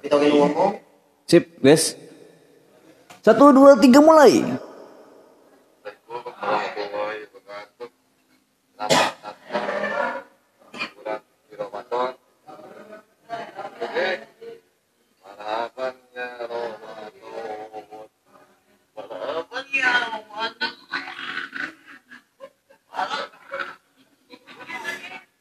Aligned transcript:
Tapi 0.00 0.08
tau 0.08 0.24
yang 0.24 0.48
ngomong. 0.48 0.80
Sip, 1.28 1.60
guys. 1.60 1.92
Satu, 3.20 3.52
dua, 3.52 3.76
tiga, 3.76 4.00
mulai. 4.00 4.40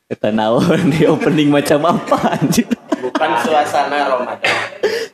Kita 0.10 0.36
naon 0.36 0.92
di 0.92 1.08
opening 1.08 1.48
macam 1.48 1.96
apa 1.96 2.36
anjir. 2.36 2.68
Bukan 3.00 3.32
suasana 3.40 4.12
Ramadan. 4.12 4.49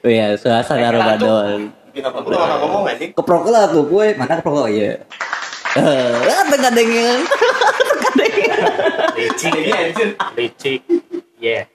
Oh 0.06 0.12
iya, 0.14 0.38
suasana 0.38 0.94
Ramadan. 0.94 1.74
Ngomong 1.98 2.86
anjing? 2.86 3.10
Keprok 3.18 3.50
lah 3.50 3.66
tuh 3.74 3.90
gue, 3.90 4.14
mana 4.14 4.38
keprok 4.38 4.70
ya. 4.70 5.02
Eh, 5.76 6.46
tengah 6.54 6.72
dengin. 6.72 7.20
licik 9.16 9.52
Ini 9.52 9.72
anjir. 9.72 10.10
licik 10.36 10.82
ya 11.40 11.68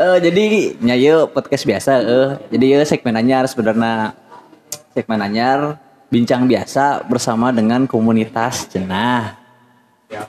Eh 0.00 0.16
jadi 0.24 0.44
nyayo 0.80 1.28
podcast 1.28 1.68
biasa 1.68 1.92
eh. 2.00 2.28
Jadi 2.48 2.64
ya 2.72 2.80
segmen 2.88 3.14
anyar 3.20 3.44
sebenarnya 3.44 4.16
segmen 4.96 5.20
anyar 5.20 5.76
bincang 6.08 6.48
biasa 6.48 7.04
bersama 7.06 7.52
dengan 7.52 7.84
komunitas 7.84 8.66
cenah. 8.72 9.36
ya 10.08 10.24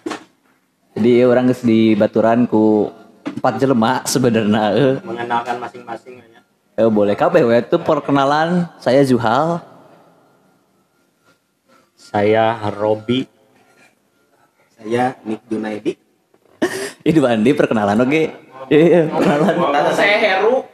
Jadi 0.91 1.23
ya 1.23 1.25
orang 1.31 1.47
geus 1.49 1.63
di 1.63 1.95
baturan 1.95 2.45
ku 2.51 2.91
empat 3.41 3.57
jelema 3.57 4.05
sebenarnya 4.05 4.63
eh. 4.71 4.95
mengenalkan 5.01 5.57
masing-masing 5.57 6.21
ya 6.21 6.39
Eh, 6.71 6.87
boleh 6.87 7.13
kabeh 7.13 7.43
we 7.43 7.57
itu 7.57 7.75
perkenalan 7.77 8.69
saya 8.77 9.01
Zuhal. 9.03 9.59
saya 11.93 12.55
Robi 12.71 13.27
Saya 14.73 15.13
Nick 15.21 15.41
Junaidi. 15.45 15.93
Ini 17.05 17.19
Andi 17.21 17.51
perkenalan 17.53 18.01
oke. 18.01 18.23
Iya, 18.71 19.05
perkenalan. 19.09 19.53
Kata 19.69 19.91
saya 19.93 20.15
Heru. 20.17 20.65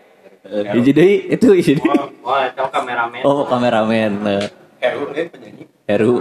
Eh, 0.47 0.63
Jadi 0.79 1.07
itu 1.27 1.49
ini. 1.51 1.81
oh, 1.83 2.07
oh 2.23 2.39
itu 2.39 2.63
kameramen 2.71 3.19
Oh, 3.27 3.43
kameramen. 3.43 4.11
Eh, 4.23 4.47
Heru 4.79 5.11
ini 5.11 5.21
penyanyi. 5.27 5.63
Heru. 5.83 6.13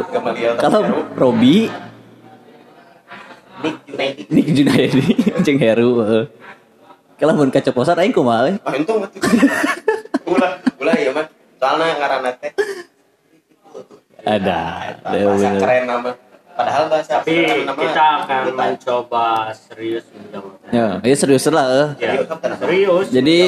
Kalau. 0.59 0.81
Robi 1.15 1.71
Nick 3.63 3.77
Junaidi. 3.87 4.23
Nick 4.35 4.47
Junaidi 4.51 5.05
jeung 5.47 5.59
Heru. 5.61 5.91
Eh. 7.17 7.19
Kalau 7.19 7.33
mun 7.33 7.49
kacoposan 7.49 7.97
aing 7.97 8.13
kumaha 8.13 8.45
we? 8.47 8.53
Ah 8.61 8.77
itu 8.77 8.93
betul. 8.93 9.21
Ulah, 10.29 10.61
ulah 10.77 10.95
ya 10.95 11.11
mah. 11.11 11.27
Soalnya 11.57 11.97
ngaranna 11.97 12.31
teh. 12.37 12.53
Ada. 14.21 14.59
Ada 15.01 15.19
Bahasa 15.25 15.51
keren 15.57 15.83
nama. 15.89 16.11
Padahal 16.57 16.85
bahasa 16.89 17.21
tapi 17.21 17.65
nama 17.65 17.77
kita 17.77 18.05
akan 18.25 18.43
kita. 18.45 18.57
mencoba 18.57 19.29
serius 19.53 20.05
menjawabnya 20.09 20.69
Ya, 20.73 20.87
ya 21.05 21.17
serius 21.17 21.45
lah. 21.49 21.67
eh. 21.69 21.89
ya, 22.01 22.13
Serius, 22.57 23.07
Jadi 23.09 23.41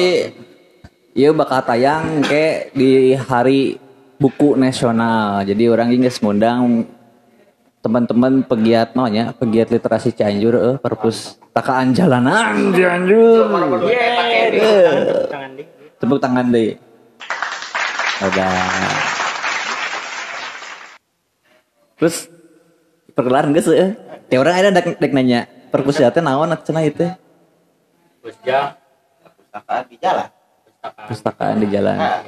Iya 1.09 1.33
bakal 1.33 1.65
tayang 1.65 2.21
kayak 2.21 2.69
di 2.71 3.17
hari 3.17 3.81
buku 4.21 4.53
nasional. 4.55 5.41
Jadi 5.41 5.65
orang 5.67 5.89
ini 5.89 6.05
ngundang 6.05 6.85
teman-teman 7.79 8.43
pegiat 8.43 8.91
nonya, 8.91 9.31
pegiat 9.31 9.71
literasi 9.71 10.11
Cianjur 10.11 10.55
eh 10.59 10.75
perpustakaan 10.83 11.95
jalanan 11.95 12.75
Cianjur. 12.75 13.47
Iya. 13.87 14.91
Tepuk 15.99 16.19
tangan 16.19 16.51
deh. 16.51 16.75
Ada. 18.19 18.47
Terus 21.99 22.27
perkenalan 23.15 23.55
geus 23.55 23.71
eh. 23.71 23.95
Ya 24.29 24.37
orang 24.37 24.61
ada 24.61 24.69
dek, 24.75 25.01
dek 25.01 25.11
nanya 25.15 25.49
perpustakaan 25.73 26.21
naon 26.21 26.53
cenah 26.61 26.83
itu? 26.85 27.07
Pusja 28.21 28.75
perpustakaan 29.23 29.83
di 29.87 29.97
jalan. 29.97 30.27
pustakaan 30.67 31.05
Perpustakaan 31.07 31.55
di 31.57 31.67
jalan. 31.71 31.97
Nah, 31.97 32.19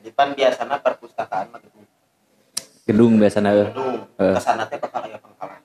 jadi 0.00 0.10
pan 0.16 0.28
biasanya 0.32 0.76
perpustakaan 0.80 1.52
mah. 1.52 1.60
Gedung 2.86 3.18
biasanya 3.18 3.50
eh. 3.50 3.68
Gedung. 3.74 3.94
Eh. 4.16 4.34
Ke 4.38 4.40
sana 4.40 4.62
teh 4.70 4.78
bakal 4.78 5.02
aya 5.10 5.18
pangkalan. 5.18 5.60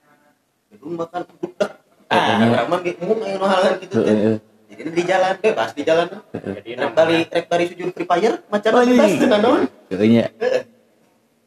Gedung 0.74 0.92
makan 0.98 1.20
dek. 1.22 1.70
Heeh. 2.12 2.34
Ah, 2.34 2.50
urang 2.50 2.68
mah 2.68 2.78
ge 2.82 2.92
mun 3.00 3.18
aya 3.22 3.34
nu 3.38 3.46
halangan 3.46 3.74
gitu 3.78 3.94
teh. 4.02 4.16
Jadi 4.72 4.90
di 4.90 5.02
jalan 5.06 5.32
bebas 5.38 5.70
di 5.76 5.82
jalan. 5.86 6.06
jadi 6.34 6.70
Rek 6.82 6.92
bari 6.92 7.18
rek 7.30 7.46
bari 7.46 7.64
sujud 7.70 7.94
Free 7.94 8.08
Fire 8.08 8.42
macam 8.50 8.70
bebas 8.82 9.10
teu 9.14 9.26
naon. 9.30 9.60
Kayaknya. 9.86 10.24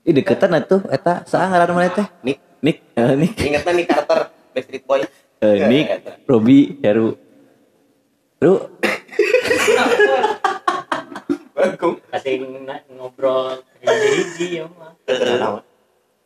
Ih 0.05 0.13
deketan 0.13 0.53
atuh 0.55 0.81
eta 0.87 1.25
saha 1.25 1.49
ngaran 1.49 1.73
mana 1.73 1.89
teh? 1.89 2.07
Nick, 2.21 2.37
Nick, 2.61 2.77
eh, 2.93 3.13
Nick, 3.17 3.33
ingetna 3.41 3.73
nih 3.73 3.85
Carter 3.89 4.29
Backstreet 4.53 4.85
Boy. 4.85 5.01
eh, 5.41 5.65
Nick, 5.65 5.85
Robi, 6.29 6.77
Heru. 6.85 7.17
Heru, 8.37 8.74
Bagong. 11.73 11.95
kasih 12.13 12.33
na- 12.61 12.85
ngobrol 12.91 13.57
hiji-hiji 13.81 14.61
ya 14.61 14.63
mah 14.69 14.93
Naon? 15.09 15.63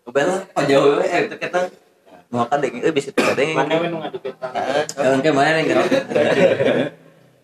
Bel, 0.09 0.25
apa 0.41 0.66
jauh 0.66 0.97
eh 1.00 1.29
deketan. 1.29 1.69
Mau 2.29 2.45
kan 2.45 2.61
eh 2.61 2.94
bisa 2.94 3.09
mana 3.13 3.77
nu 3.85 3.97
ngadu 4.01 4.17
kita 4.22 4.47
Yang 4.97 5.22
ke 5.22 5.31
mana 5.33 5.61
nih 5.61 5.66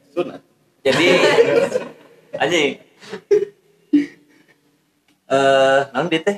Sunat. 0.10 0.42
Jadi 0.82 1.06
anjing. 2.36 2.70
Eh, 5.26 5.80
naon 5.90 6.06
dia 6.06 6.22
teh? 6.22 6.38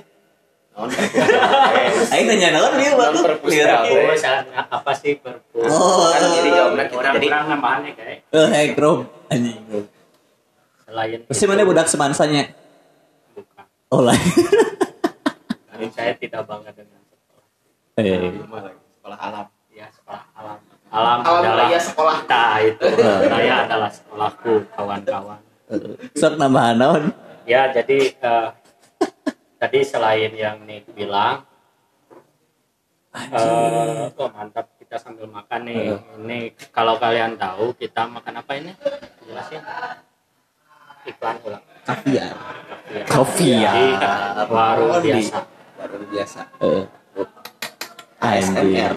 Naon? 0.72 0.88
Aing 2.16 2.26
nanya 2.26 2.48
naon 2.56 2.76
dia 2.76 2.92
waktu. 2.92 3.20
perpustakaan. 3.20 3.84
Perpus, 3.88 4.24
apa 4.68 4.92
sih 4.96 5.14
perpus 5.20 5.72
Oh, 5.72 6.08
Kan 6.12 6.24
jadi 6.40 6.50
jawabna 6.56 6.84
kita 6.88 6.96
orang 6.98 7.14
jadi 7.16 7.28
orang 7.28 7.46
nambahannya 7.52 7.92
kayak 7.96 8.18
Eh, 8.32 8.76
Rob. 8.76 9.00
Anjing. 9.28 9.60
Selain 10.88 11.20
Pasti 11.28 11.46
mana 11.46 11.62
budak 11.62 11.88
semansanya? 11.88 12.48
bukan. 13.34 13.66
Oh 13.92 14.02
lain. 14.02 14.24
Saya 15.94 16.16
tidak 16.16 16.42
bangga 16.44 16.72
dengan 16.74 16.98
sekolah. 17.06 17.46
Eh, 18.00 18.34
sekolah 18.98 19.20
alam. 19.20 19.46
ya 19.70 19.86
sekolah 19.94 20.24
alam. 20.34 20.58
Alam, 20.88 21.20
Alam 21.22 21.42
adalah 21.44 21.68
raya 21.68 21.80
sekolah. 21.84 22.16
kita 22.24 22.44
itu. 22.64 22.86
Saya 23.28 23.54
adalah 23.68 23.90
sekolahku 23.92 24.54
kawan-kawan. 24.74 25.40
Sok 26.16 26.34
nambahan 26.40 26.76
naon? 26.80 27.04
ya 27.44 27.72
jadi 27.72 28.12
eh, 28.12 28.48
tadi 29.56 29.80
selain 29.84 30.32
yang 30.32 30.64
Nick 30.64 30.88
bilang 30.92 31.44
eh 33.14 34.12
oh 34.12 34.30
mantap 34.30 34.72
kita 34.78 34.96
sambil 34.96 35.28
makan 35.28 35.62
nih. 35.64 35.96
Ini 36.24 36.40
kalau 36.72 36.96
kalian 36.98 37.36
tahu 37.36 37.76
kita 37.76 38.08
makan 38.08 38.34
apa 38.40 38.52
ini? 38.56 38.72
Jelasin 39.28 39.62
iklan 41.08 41.36
ulang 41.42 41.64
Kaviar. 41.88 42.36
ya. 42.92 43.04
Kaviar. 43.08 43.76
Warung 44.48 44.92
Oh, 44.92 45.00
di- 45.00 45.16
biasa 45.16 45.40
Baru 45.78 45.96
biasa. 46.10 46.42
Eh. 46.60 46.84
ASMR. 48.18 48.94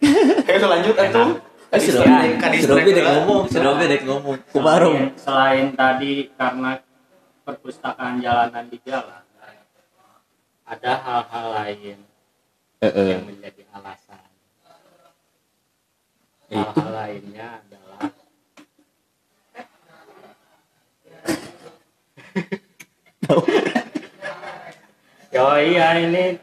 Oke, 0.00 0.54
lanjut 0.56 0.94
atuh. 0.96 1.28
Eh, 1.70 1.78
Robi 2.66 2.90
dek 2.90 3.04
ngomong, 3.04 3.46
Robi 3.46 3.84
dek 3.86 4.02
ngomong. 4.02 4.36
Kubarung. 4.50 5.14
Selain, 5.14 5.70
tadi 5.74 6.26
karena 6.34 6.82
perpustakaan 7.42 8.18
jalanan 8.18 8.66
di 8.66 8.78
jalan 8.82 9.22
ada 10.64 10.92
hal-hal 10.98 11.46
lain 11.52 11.98
Heeh. 12.78 13.06
yang 13.18 13.26
menjadi 13.26 13.62
alasan 13.70 14.22
Itu. 16.46 16.58
hal-hal 16.58 16.90
lainnya 16.90 17.48
adalah 23.30 23.44
Yo 25.30 25.46
iya 25.62 25.94
ini 26.02 26.42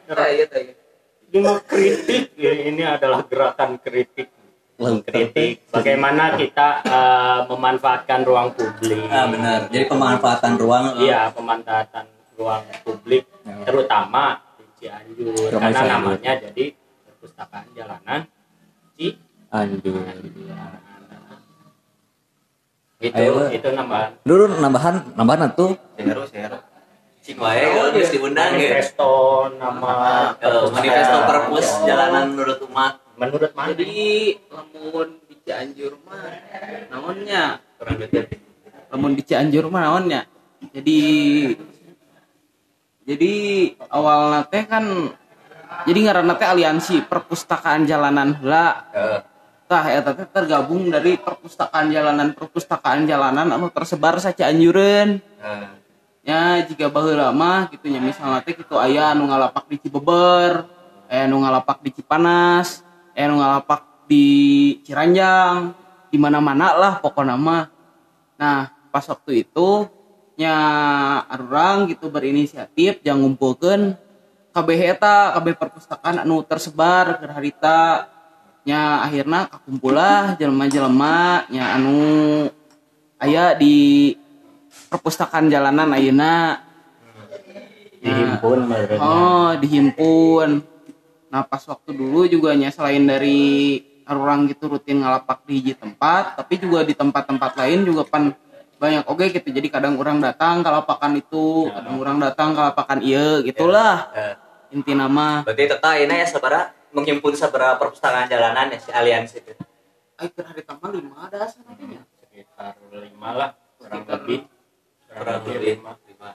cuma 1.27 1.59
kritik 1.59 2.31
ini 2.39 2.83
adalah 2.87 3.27
gerakan 3.27 3.83
kritik. 3.83 4.31
Kritik. 4.77 5.67
bagaimana 5.73 6.37
kita 6.37 6.85
eh, 6.85 7.39
memanfaatkan 7.49 8.21
ruang 8.23 8.53
publik. 8.53 9.09
Ah 9.09 9.25
benar. 9.25 9.67
Jadi 9.73 9.89
pemanfaatan 9.89 10.53
ruang. 10.55 10.85
eh, 11.01 11.09
iya 11.09 11.33
pemanfaatan 11.33 12.05
ruang 12.37 12.63
publik 12.85 13.25
terutama 13.65 14.37
di 14.55 14.63
Cianjur. 14.85 15.33
Rumah 15.33 15.59
karena 15.59 15.81
Cianjur. 15.81 15.91
namanya 15.91 16.31
jadi 16.47 16.65
perpustakaan 17.09 17.67
jalanan 17.73 18.21
Ci 18.95 19.17
Anjur. 19.49 19.97
Itu 22.97 23.13
Ayo, 23.13 23.31
Pak. 23.37 23.49
itu 23.53 23.69
nambahan 23.71 24.09
Dulu 24.25 24.43
nambahan, 24.57 24.95
nambahan 25.13 25.53
tuh. 25.53 25.77
Seru, 25.93 26.23
seru. 26.25 26.57
Cing 27.21 27.37
wae 27.37 27.59
kalau 27.61 27.91
geus 27.91 28.09
diundang 28.09 28.55
ge. 28.55 28.71
manifesto 28.71 29.11
nama 29.59 29.91
Eh, 30.39 30.63
manifesto 30.71 31.17
perpus 31.27 31.67
jalanan 31.83 32.31
menurut 32.31 32.59
umat. 32.65 32.93
menurut 33.17 33.51
mana 33.51 33.73
Jadi 33.73 33.97
lamun 34.47 35.09
di 35.25 35.35
Cianjur 35.41 35.93
mah 36.05 36.21
naonnya 36.87 37.43
kurang 37.75 37.97
lamun 38.87 39.11
di 39.11 39.23
Cianjur 39.25 39.65
mah 39.67 39.81
naonnya 39.83 40.21
jadi 40.69 40.99
jadi 43.03 43.33
awal 43.89 44.45
teh 44.47 44.63
kan 44.63 44.85
jadi 45.83 45.99
ngaranna 45.99 46.37
teh 46.37 46.45
aliansi 46.45 47.03
perpustakaan 47.03 47.83
jalanan 47.83 48.37
heula 48.37 48.85
Heeh. 48.93 49.19
Tah 49.67 49.85
eta 49.91 50.15
teh 50.15 50.27
tergabung 50.31 50.87
dari 50.87 51.19
perpustakaan 51.19 51.91
jalanan 51.91 52.31
perpustakaan 52.31 53.03
jalanan 53.03 53.51
anu 53.51 53.67
tersebar 53.67 54.15
sa 54.23 54.31
Cianjureun 54.31 55.19
Heeh. 55.19 55.69
ya 56.23 56.63
jika 56.63 56.87
baheula 56.87 57.35
mah 57.35 57.67
gitu 57.69 57.91
nya 57.91 57.99
misalnya 57.99 58.39
teh 58.41 58.55
kitu 58.55 58.79
aya 58.79 59.11
anu 59.11 59.27
ngalapak 59.27 59.67
di 59.67 59.75
Cibeber 59.83 60.63
aya 61.11 61.27
anu 61.27 61.43
ngalapak 61.43 61.83
di 61.83 61.89
Cipanas 61.91 62.81
aya 63.11 63.27
anu 63.27 63.43
ngalapak 63.43 64.07
di 64.07 64.27
Ciranjang 64.87 65.75
di 66.07 66.17
mana-mana 66.17 66.73
lah 66.79 66.93
pokoknya 67.03 67.35
mah. 67.35 67.67
Nah 68.39 68.71
pas 68.89 69.03
waktu 69.03 69.43
itu 69.43 69.85
nya 70.39 70.55
arurang 71.27 71.91
gitu 71.91 72.07
berinisiatif 72.07 73.03
jangan 73.03 73.27
ngumpulkeun. 73.27 73.99
Kabeh 74.55 74.79
eta 74.89 75.37
kabeh 75.37 75.53
perpustakaan 75.53 76.25
anu 76.25 76.41
tersebar 76.41 77.21
ke 77.21 77.29
harita 77.29 78.09
nya 78.67 79.07
akhirnya 79.07 79.47
kakumpulah 79.47 80.35
jelema-jelema 80.35 81.47
nya 81.47 81.79
anu 81.79 82.51
aya 83.15 83.55
di 83.55 84.11
perpustakaan 84.91 85.47
jalanan 85.47 85.95
ayeuna. 85.95 86.67
Dihimpun 88.03 88.67
berarti. 88.67 88.99
oh 88.99 89.55
dihimpun. 89.55 90.49
Nah 91.31 91.41
pas 91.47 91.63
waktu 91.63 91.95
dulu 91.95 92.27
juga 92.27 92.59
nya 92.59 92.67
selain 92.67 93.07
dari 93.07 93.79
orang 94.03 94.51
gitu 94.51 94.67
rutin 94.67 94.99
ngalapak 94.99 95.47
di 95.47 95.59
hiji 95.59 95.73
tempat 95.75 96.39
tapi 96.39 96.59
juga 96.59 96.83
di 96.83 96.91
tempat-tempat 96.91 97.55
lain 97.55 97.87
juga 97.87 98.03
pan 98.03 98.35
banyak. 98.83 99.07
Oke 99.07 99.31
gitu. 99.31 99.47
Jadi 99.47 99.71
kadang 99.71 99.95
orang 99.95 100.19
datang 100.19 100.59
kalapakan 100.59 101.15
itu 101.15 101.71
kadang 101.71 101.95
orang 102.03 102.19
datang 102.19 102.51
kalapakan 102.51 102.99
iya 102.99 103.39
gitulah. 103.47 104.11
Heeh. 104.11 104.35
inti 104.75 104.91
nama. 104.91 105.47
Berarti 105.47 105.63
tetap 105.71 105.95
ini 105.95 106.11
ya 106.19 106.27
sabara 106.27 106.76
menghimpun 106.97 107.37
sabara 107.37 107.77
perpustakaan 107.77 108.25
jalanan 108.25 108.73
ya 108.73 108.79
si 108.81 108.89
aliansi 108.89 109.37
itu. 109.37 109.53
Ay 110.17 110.33
keur 110.33 110.49
hari 110.49 110.65
tambah 110.65 110.89
lima 110.89 111.29
ada 111.29 111.45
sananya 111.45 112.01
sekitar 112.17 112.73
lima 112.89 113.29
lah 113.37 113.49
kurang 113.77 114.01
Sekitar 114.01 114.17
lebih. 114.25 114.39
Kurang 115.05 115.37
lebih. 115.45 115.73
lima. 115.77 115.91
Lima. 116.09 116.29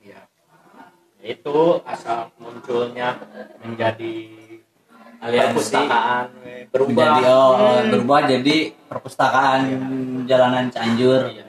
Ya 0.00 0.20
itu 1.20 1.58
asal 1.84 2.32
munculnya 2.40 3.20
menjadi 3.60 4.16
Aliansi. 5.20 5.44
perpustakaan 5.52 6.26
we, 6.40 6.54
berubah. 6.72 6.94
Menjadi 6.96 7.22
oh, 7.28 7.78
berubah 7.92 8.20
jadi 8.24 8.56
perpustakaan 8.88 9.60
jalanan 10.24 10.72
Cianjur. 10.72 11.28
Iya. 11.28 11.44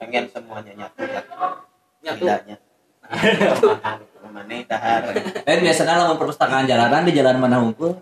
pengen 0.00 0.24
semuanya 0.32 0.72
nyatu 0.78 2.24
lah 2.24 2.38
nyatu. 2.46 2.66
Makan. 3.74 4.09
Mana 4.28 4.52
dahar. 4.68 5.16
Eh 5.48 5.56
biasanya 5.64 6.04
lamun 6.04 6.20
perpustakaan 6.20 6.68
jalanan 6.68 7.08
di 7.08 7.16
jalan 7.16 7.40
mana 7.40 7.64
hunkul 7.64 7.96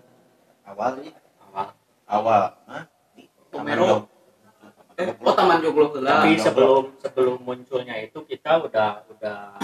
awalnya. 0.67 1.15
Awal. 1.49 1.67
awal. 2.05 2.43
Mah 2.67 2.83
di 3.15 3.23
eh 4.99 5.15
oh 5.15 5.31
taman 5.31 5.63
joglo 5.63 5.95
heula 5.95 6.19
tapi 6.19 6.35
sebelum 6.35 6.91
sebelum 6.99 7.39
munculnya 7.39 7.95
itu 8.03 8.19
kita 8.27 8.59
udah 8.59 9.07
udah 9.07 9.55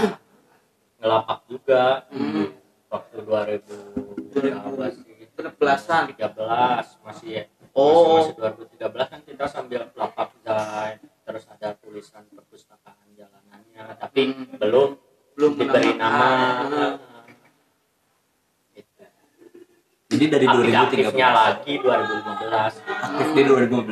ngelapak 0.99 1.39
juga. 1.51 2.07
Hmm. 2.11 2.55
waktu 2.85 3.17
2013 3.27 5.35
13-an. 5.35 6.15
13 6.15 7.03
masih 7.03 7.27
ya. 7.27 7.43
Oh. 7.75 8.23
masih, 8.23 8.39
masih 8.39 8.79
2013 8.79 9.11
kan 9.11 9.19
kita 9.27 9.45
sambil 9.51 9.91
lapak 9.91 10.31
dan 10.47 10.95
terus 11.27 11.43
ada 11.51 11.75
tulisan 11.75 12.23
perpustakaan 12.31 13.11
jalanannya. 13.19 13.99
Tapi 13.99 14.21
Hmm. 14.31 14.55
belum 14.55 14.95
belum 15.35 15.51
diberi 15.55 15.91
nama. 15.95 16.95
Gitu. 18.71 19.03
jadi 20.05 20.25
dari 20.31 20.45
aktif-aktifnya 20.47 21.27
2013 21.27 21.35
lagi 21.35 21.73
2015 21.75 22.79
aktif 22.79 23.27
di 23.29 23.41
2015 23.43 23.83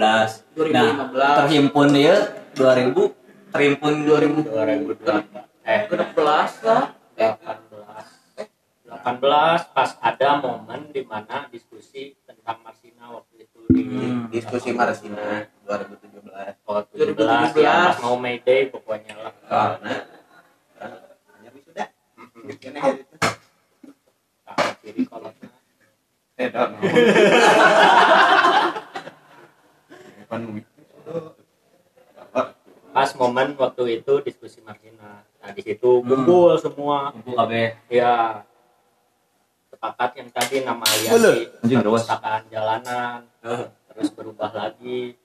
nah 0.71 0.87
2015. 1.11 1.39
terhimpun 1.43 1.87
ya 1.93 2.15
2000 2.55 3.51
terhimpun 3.51 3.93
2000 4.07 4.47
2008 4.47 5.67
eh 5.67 5.81
13 5.83 6.15
lah 6.63 6.83
18 7.19 7.43
18 8.87 9.75
pas 9.75 9.89
ada 9.99 10.29
momen 10.39 10.81
di 10.89 11.01
mana 11.03 11.49
diskusi 11.49 12.15
tentang 12.23 12.61
Marsina 12.61 13.09
waktu 13.11 13.43
itu 13.43 13.59
di 13.67 13.81
Hmm. 13.83 14.29
diskusi 14.29 14.69
Marsina 14.71 15.43
2017 15.65 16.55
oh, 16.63 16.79
17 16.87 17.57
ya 17.57 17.89
pas 17.89 17.97
mau 17.99 18.15
May 18.15 18.39
Day 18.39 18.69
pokoknya 18.69 19.13
lah. 19.17 19.33
Karena 19.43 19.93
Kene 22.43 22.75
hari 22.75 23.07
itu. 23.07 23.15
tangan 24.43 24.75
kiri 24.83 25.07
kolotnya 25.07 25.47
Eh, 26.33 26.49
pas 32.93 33.09
momen 33.17 33.55
waktu 33.57 33.83
itu 34.01 34.13
diskusi 34.21 34.59
Marsina 34.61 35.23
nah 35.39 35.49
di 35.55 35.61
situ 35.65 36.03
kumpul 36.03 36.59
semua. 36.59 37.15
Kumpul 37.15 37.35
kabeh 37.35 37.79
ya 37.89 38.43
sepakat 39.71 40.11
yang 40.19 40.29
tadi 40.35 40.55
nama 40.67 40.83
aliansi 40.83 41.49
perpustakaan 41.63 42.51
jalanan 42.51 43.23
terus 43.93 44.09
berubah 44.11 44.51
lagi. 44.51 45.15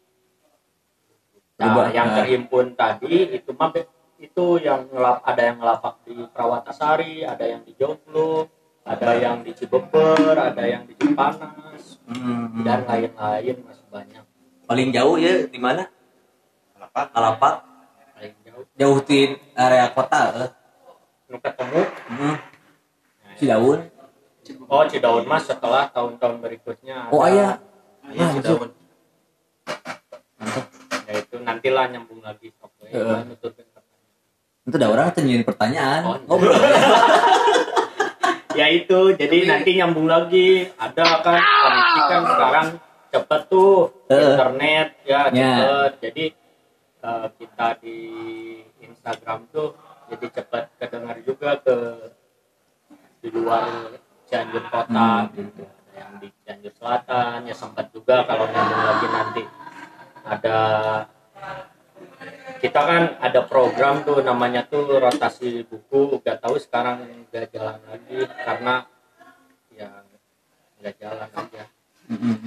Berubah, 1.59 1.91
nah, 1.91 1.95
yang 1.95 2.09
nah. 2.15 2.17
terhimpun 2.23 2.79
tadi 2.79 3.35
itu 3.35 3.51
mah 3.59 3.75
itu 4.19 4.59
yang 4.59 4.87
ngelap 4.89 5.23
ada 5.23 5.43
yang 5.45 5.57
ngelapak 5.57 5.95
di 6.03 6.15
Prawatasari 6.27 7.23
ada 7.23 7.45
yang 7.45 7.63
di 7.63 7.73
Joglo 7.73 8.51
ada 8.83 9.15
yang 9.15 9.41
di 9.41 9.53
Cibeber 9.53 10.19
ada 10.35 10.63
yang 10.63 10.83
di 10.85 10.95
Cipanas 10.95 12.03
Hmm. 12.05 12.65
dan 12.65 12.83
lain-lain 12.83 13.57
masih 13.61 13.87
banyak 13.87 14.25
paling 14.65 14.89
jauh 14.91 15.17
ya 15.17 15.45
di 15.45 15.57
mana 15.57 15.87
Apa? 16.75 17.05
Kalapak 17.07 17.55
paling 18.11 18.33
jauh 18.43 18.65
jauh 18.75 18.99
di 19.03 19.19
area 19.53 19.87
kota 19.89 20.23
eh. 20.39 20.51
nu 21.27 21.37
ketemu 21.37 21.81
Hmm. 22.09 22.37
Cidaun 23.37 23.79
oh 24.65 24.83
Cidaun 24.85 25.25
mas 25.25 25.45
setelah 25.45 25.87
tahun-tahun 25.87 26.41
berikutnya 26.41 27.07
oh 27.09 27.21
ada- 27.21 27.31
iya 27.31 27.51
Iya, 28.09 28.25
Ah, 28.25 28.31
si 28.31 28.39
masuk. 28.41 28.57
Daun. 28.57 28.71
ya 31.05 31.13
itu 31.15 31.37
nantilah 31.39 31.85
nyambung 31.89 32.21
lagi 32.21 32.49
oke 32.57 32.73
pertanyaan. 32.81 33.37
Itu 34.69 34.77
ada 34.77 34.89
orang 34.93 35.09
tunjukin 35.11 35.43
pertanyaan. 35.43 36.01
Oh, 36.05 36.17
ngobrol. 36.29 36.53
Ya 38.57 38.67
itu 38.75 39.15
jadi 39.15 39.47
nanti 39.47 39.79
nyambung 39.79 40.11
lagi. 40.11 40.67
Ada 40.75 41.23
kan 41.23 41.39
koneksi 41.39 42.01
kan 42.11 42.23
sekarang. 42.27 42.69
Cepet 43.09 43.41
tuh 43.47 43.73
Eh. 44.11 44.19
internet 44.35 44.89
ya 45.07 45.21
Ya. 45.31 45.31
cepet. 45.31 45.93
Jadi 46.03 46.25
eh, 46.99 47.27
kita 47.39 47.69
di 47.79 47.99
Instagram 48.83 49.47
tuh 49.55 49.79
jadi 50.11 50.27
cepet 50.35 50.65
kedengar 50.75 51.17
juga 51.23 51.55
ke 51.63 51.77
di 53.23 53.29
luar 53.31 53.95
Cianjur 54.27 54.67
kota 54.67 55.31
gitu. 55.39 55.63
Ada 55.63 55.95
yang 55.95 56.13
di 56.19 56.29
Cianjur 56.43 56.73
Selatan 56.75 57.39
ya 57.47 57.55
sempat 57.55 57.87
juga 57.95 58.27
kalau 58.27 58.51
nyambung 58.51 58.83
lagi 58.83 59.07
nanti 59.07 59.43
ada 60.27 60.59
kita 62.59 62.81
kan 62.83 63.03
ada 63.23 63.41
program 63.47 64.03
tuh 64.03 64.21
namanya 64.21 64.67
tuh 64.67 64.99
rotasi 64.99 65.65
buku. 65.65 66.19
Gak 66.23 66.43
tahu 66.43 66.59
sekarang 66.59 67.07
nggak 67.31 67.55
jalan 67.55 67.79
lagi 67.87 68.19
karena 68.45 68.75
ya 69.75 69.89
nggak 70.83 70.95
jalan 70.99 71.31
aja. 71.31 71.65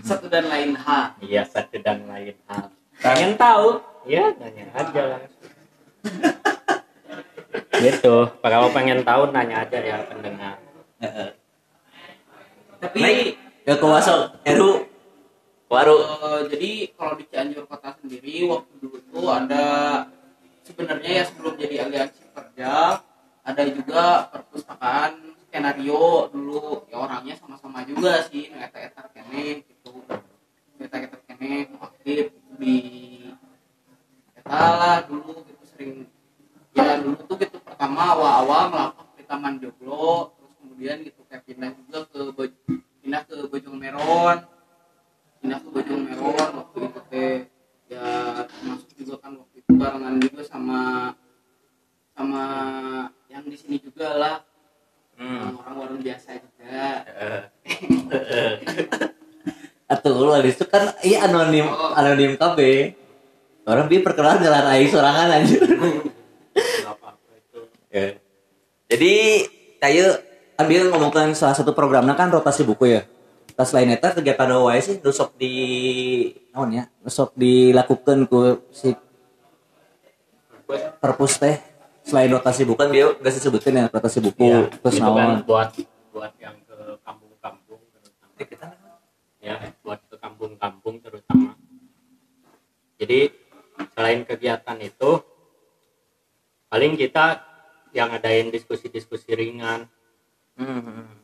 Satu 0.03 0.25
dan 0.27 0.45
lain 0.51 0.75
hal. 0.75 1.15
Iya 1.23 1.43
satu 1.47 1.77
dan 1.79 2.05
lain 2.09 2.35
hal. 2.49 2.69
Pengen 3.01 3.37
tahu? 3.39 3.79
Ya 4.05 4.33
nanya 4.35 4.65
aja 4.73 5.01
langsung. 5.17 5.51
Gitu. 7.81 8.15
Kalau 8.29 8.69
pengen 8.69 9.01
tahu 9.01 9.33
nanya 9.33 9.65
aja 9.65 9.77
ya 9.81 9.97
pendengar. 10.05 10.57
Tapi 12.81 12.97
Naik 12.97 13.37
ke 13.65 13.73
kuasa 13.77 14.37
Eru. 14.45 14.85
Waru. 15.71 15.97
Eh, 16.03 16.39
jadi 16.51 16.71
kalau 16.99 17.13
di 17.15 17.23
Cianjur 17.31 17.63
kota 17.63 17.95
sendiri 17.95 18.43
waktu 18.43 18.80
tuh 19.11 19.27
ada 19.27 19.65
sebenarnya 20.63 21.11
ya 21.19 21.23
sebelum 21.27 21.53
jadi 21.59 21.75
aliansi 21.83 22.23
kerja 22.31 23.03
ada 23.43 23.63
juga 23.67 24.31
perpustakaan 24.31 25.35
skenario 25.45 26.31
dulu. 26.31 26.87
Ya 26.87 27.03
orangnya 27.03 27.35
sama-sama 27.35 27.83
juga 27.83 28.23
sih 28.31 28.47
eta 28.55 28.79
eta 28.79 29.03
kene 29.11 29.67
gitu. 29.67 29.99
Eta 30.79 30.95
eta 30.95 31.19
kene 31.27 31.67
aktif 31.75 32.31
di 32.55 32.79
eta 34.39 34.63
lah 34.79 34.97
dulu 35.03 35.43
gitu 35.43 35.63
sering 35.75 36.07
ya 36.71 37.03
dulu 37.03 37.19
tuh 37.27 37.35
gitu. 37.35 37.57
Pertama 37.59 38.15
awal-awal 38.15 38.63
melakukan 38.71 39.07
di 39.19 39.23
Taman 39.27 39.53
Joglo 39.59 40.31
terus 40.39 40.53
kemudian 40.55 40.97
gitu 41.03 41.19
kayak 41.27 41.43
pindah 41.43 41.71
juga 41.75 41.99
ke 42.07 42.47
pindah 43.03 43.21
ke 43.27 43.35
Bojong 43.51 43.75
Meron. 43.75 44.37
Pindah 45.43 45.59
ke 45.59 45.67
Bojong 45.67 46.01
Meron 46.07 46.49
waktu 46.63 46.79
barengan 49.81 50.15
juga 50.21 50.41
sama 50.47 50.79
sama 52.15 52.43
yang 53.27 53.43
di 53.47 53.57
sini 53.57 53.81
juga 53.81 54.15
lah 54.15 54.37
Hmm. 55.21 55.53
orang 55.53 55.75
warung 55.77 56.01
biasa 56.01 56.33
juga 56.33 57.05
Atuh 59.91 60.17
lu 60.17 60.33
itu 60.41 60.65
kan 60.65 60.97
iya 61.05 61.29
anonim 61.29 61.69
anonim 61.69 62.41
KB. 62.41 62.57
Orang 63.69 63.85
bi 63.85 64.01
perkenalan 64.01 64.41
jalan 64.41 64.65
aing 64.65 64.89
sorangan 64.89 65.29
itu 65.45 65.61
Ya. 67.91 68.17
Jadi 68.89 69.13
kayak 69.77 70.25
ambil 70.57 70.89
ngomongkan 70.89 71.37
salah 71.37 71.53
satu 71.53 71.77
programnya 71.77 72.17
kan 72.17 72.33
rotasi 72.33 72.65
buku 72.65 72.89
ya. 72.89 73.05
Tas 73.61 73.77
lain 73.77 73.93
eta 73.93 74.09
kegiatan 74.17 74.57
wae 74.57 74.81
sih 74.81 74.97
nusok 75.05 75.37
di 75.37 75.53
naon 76.49 76.81
ya, 76.81 76.89
nusok 77.05 77.37
dilakukan 77.37 78.25
ku 78.25 78.57
si 78.73 78.89
perpus 80.97 81.37
teh. 81.37 81.61
Selain 82.01 82.25
rotasi 82.33 82.65
buku 82.65 82.81
kan 82.81 82.89
dia 82.89 83.13
gak 83.13 83.29
disebutkan 83.29 83.77
ya 83.77 83.85
rotasi 83.85 84.17
buku 84.17 84.49
Iya, 84.49 84.65
terus 84.81 84.97
itu 84.97 85.05
kan 85.05 85.13
naon. 85.13 85.45
buat 85.45 85.69
buat 86.09 86.33
yang 86.41 86.57
ke 86.65 86.97
kampung-kampung 87.05 87.81
terutama. 87.93 88.97
Ya 89.37 89.55
buat 89.85 90.01
ke 90.09 90.15
kampung-kampung 90.17 90.95
terutama. 91.05 91.53
Jadi 92.97 93.29
selain 93.93 94.25
kegiatan 94.25 94.77
itu 94.81 95.21
paling 96.65 96.97
kita 96.97 97.45
yang 97.93 98.09
ngadain 98.09 98.49
diskusi-diskusi 98.49 99.37
ringan. 99.37 99.85
Hmm. 100.57 101.20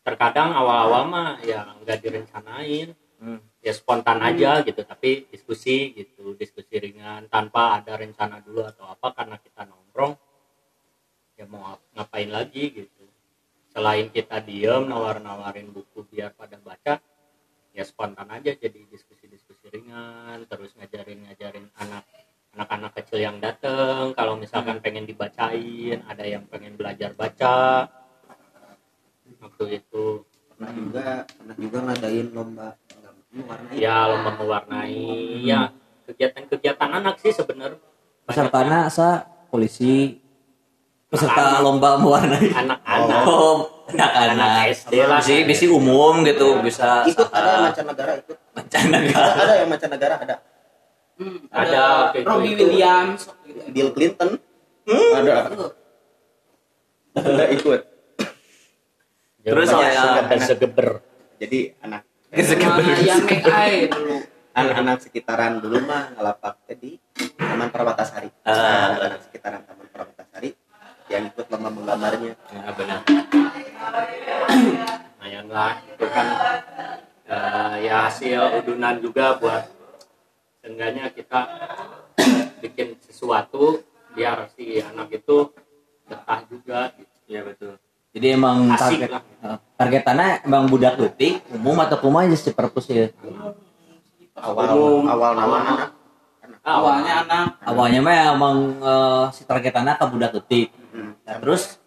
Terkadang 0.00 0.50
awal-awal 0.56 1.04
mah 1.08 1.30
ya 1.44 1.76
nggak 1.82 1.98
direncanain. 2.04 2.96
Hmm. 3.20 3.36
ya 3.60 3.76
spontan 3.76 4.16
aja 4.24 4.64
gitu 4.64 4.80
tapi 4.80 5.28
diskusi 5.28 5.92
gitu 5.92 6.32
diskusi 6.40 6.80
ringan 6.80 7.28
tanpa 7.28 7.76
ada 7.76 7.92
rencana 8.00 8.40
dulu 8.40 8.64
atau 8.64 8.88
apa 8.88 9.12
karena 9.12 9.36
kita 9.36 9.68
nongkrong 9.68 10.16
ya 11.36 11.44
mau 11.44 11.76
ap- 11.76 11.84
ngapain 11.92 12.32
lagi 12.32 12.72
gitu. 12.72 13.04
Selain 13.68 14.08
kita 14.08 14.40
diem 14.40 14.88
nawar-nawarin 14.88 15.68
buku 15.68 16.08
biar 16.08 16.32
pada 16.32 16.56
baca 16.64 16.96
ya 17.76 17.84
spontan 17.84 18.32
aja 18.32 18.56
jadi 18.56 18.88
diskusi-diskusi 18.88 19.68
ringan 19.68 20.48
terus 20.48 20.72
ngajarin-ngajarin 20.80 21.68
anak 21.76 22.08
anak-anak 22.56 23.04
kecil 23.04 23.20
yang 23.20 23.36
dateng. 23.36 24.16
Kalau 24.16 24.40
misalkan 24.40 24.80
pengen 24.80 25.04
dibacain 25.04 26.00
ada 26.08 26.24
yang 26.24 26.48
pengen 26.48 26.80
belajar 26.80 27.12
baca 27.12 27.84
waktu 29.40 29.64
itu. 29.82 30.04
Pernah 30.54 30.70
juga 30.76 31.06
pernah 31.24 31.56
juga 31.56 31.78
ngadain 31.88 32.26
lomba 32.36 32.68
mewarnai. 33.32 33.74
Ya 33.80 33.96
lomba 34.06 34.30
mewarnai. 34.36 35.00
Ya 35.42 35.72
kegiatan-kegiatan 36.04 36.90
anak 37.00 37.16
sih 37.24 37.32
sebenarnya. 37.32 37.80
Pesertana 38.28 38.86
asa 38.86 39.24
polisi. 39.48 40.20
Peserta 41.10 41.64
lomba 41.64 41.96
mewarnai. 41.98 42.52
anak-anak. 42.54 43.22
Oh, 43.26 43.66
anak-anak. 43.90 44.36
Anak 44.36 44.70
SD 44.76 44.94
lah. 45.02 45.18
Bisi, 45.18 45.36
bisi 45.48 45.66
umum 45.66 46.22
gitu 46.22 46.60
bisa 46.62 47.02
ikut 47.08 47.28
ada 47.32 47.40
yang 47.40 47.50
saha 47.50 47.60
mancanegara 47.66 48.12
ikut. 48.20 48.36
Mancanegara. 48.54 49.24
ada, 49.24 49.42
ada 49.42 49.54
yang 49.58 49.68
mancanegara 49.72 50.16
ada. 50.20 50.36
Hmm, 51.20 51.36
Ada, 51.52 52.16
ada, 52.16 52.20
Robbie. 52.24 52.56
Williams. 52.56 53.28
Bill 53.76 53.92
Clinton. 53.92 54.40
Ada. 54.88 55.52
Ada 57.12 57.44
ikut 57.52 57.80
Terus 59.40 59.66
Terus 59.66 59.68
saya- 59.72 60.20
ada 60.20 60.36
segeber 60.38 60.88
jadi 61.36 61.72
anak 61.80 62.02
yang 62.30 62.76
make 63.24 63.40
eye 63.42 63.88
dulu. 63.88 64.16
Anak-anak 64.50 64.98
sekitaran 65.00 65.58
dulu 65.58 65.78
mah 65.82 66.12
ngalapak 66.12 66.58
di 66.76 66.98
Taman 67.34 67.70
Perbatasari 67.70 68.28
Ah. 68.42 68.92
anak-anak 68.92 69.20
sekitaran 69.24 69.62
Taman 69.64 69.86
Perbatasari 69.88 70.50
yang 71.08 71.26
ikut 71.26 71.46
lomba 71.48 71.70
menggambarnya. 71.70 72.34
Ya 72.36 72.70
benar. 72.74 73.00
Lumayan 75.16 75.46
lah 75.48 75.78
itu 75.80 76.06
kan 76.06 76.26
eh, 77.24 77.74
ya 77.82 77.96
hasil 78.06 78.40
udunan 78.60 78.98
juga 78.98 79.38
buat 79.38 79.64
seenggaknya 80.60 81.08
kita 81.10 81.40
bikin 82.62 82.98
sesuatu 83.00 83.80
biar 84.12 84.50
si 84.52 84.78
anak 84.78 85.14
itu 85.14 85.54
betah 86.04 86.40
juga 86.44 86.90
gitu. 86.92 87.14
Iya 87.26 87.40
betul. 87.46 87.74
Jadi 88.10 88.26
emang 88.28 88.58
Asik 88.68 88.98
target 88.98 89.10
lah. 89.12 89.22
eh, 89.22 89.58
targetannya 89.76 90.28
emang 90.42 90.66
budak 90.66 90.94
detik 90.96 91.46
umum 91.48 91.78
atau 91.78 91.96
kumaha 91.96 92.26
aja 92.26 92.34
si 92.34 92.50
perpus 92.50 92.86
ya. 92.86 93.06
awal 94.34 94.66
Umum. 94.68 95.04
awal 95.06 95.32
nama 95.32 95.56
anak 95.64 95.90
Ah, 96.60 96.76
awalnya 96.76 97.24
anak 97.24 97.46
Awalnya 97.62 98.00
mah 98.00 98.16
emang 98.34 98.56
eh, 98.76 99.24
si 99.30 99.42
targetannya 99.44 99.94
ke 99.94 100.04
budak 100.06 100.30
detik. 100.34 100.68
Hmm. 100.90 101.14
Nah, 101.22 101.38
terus 101.38 101.78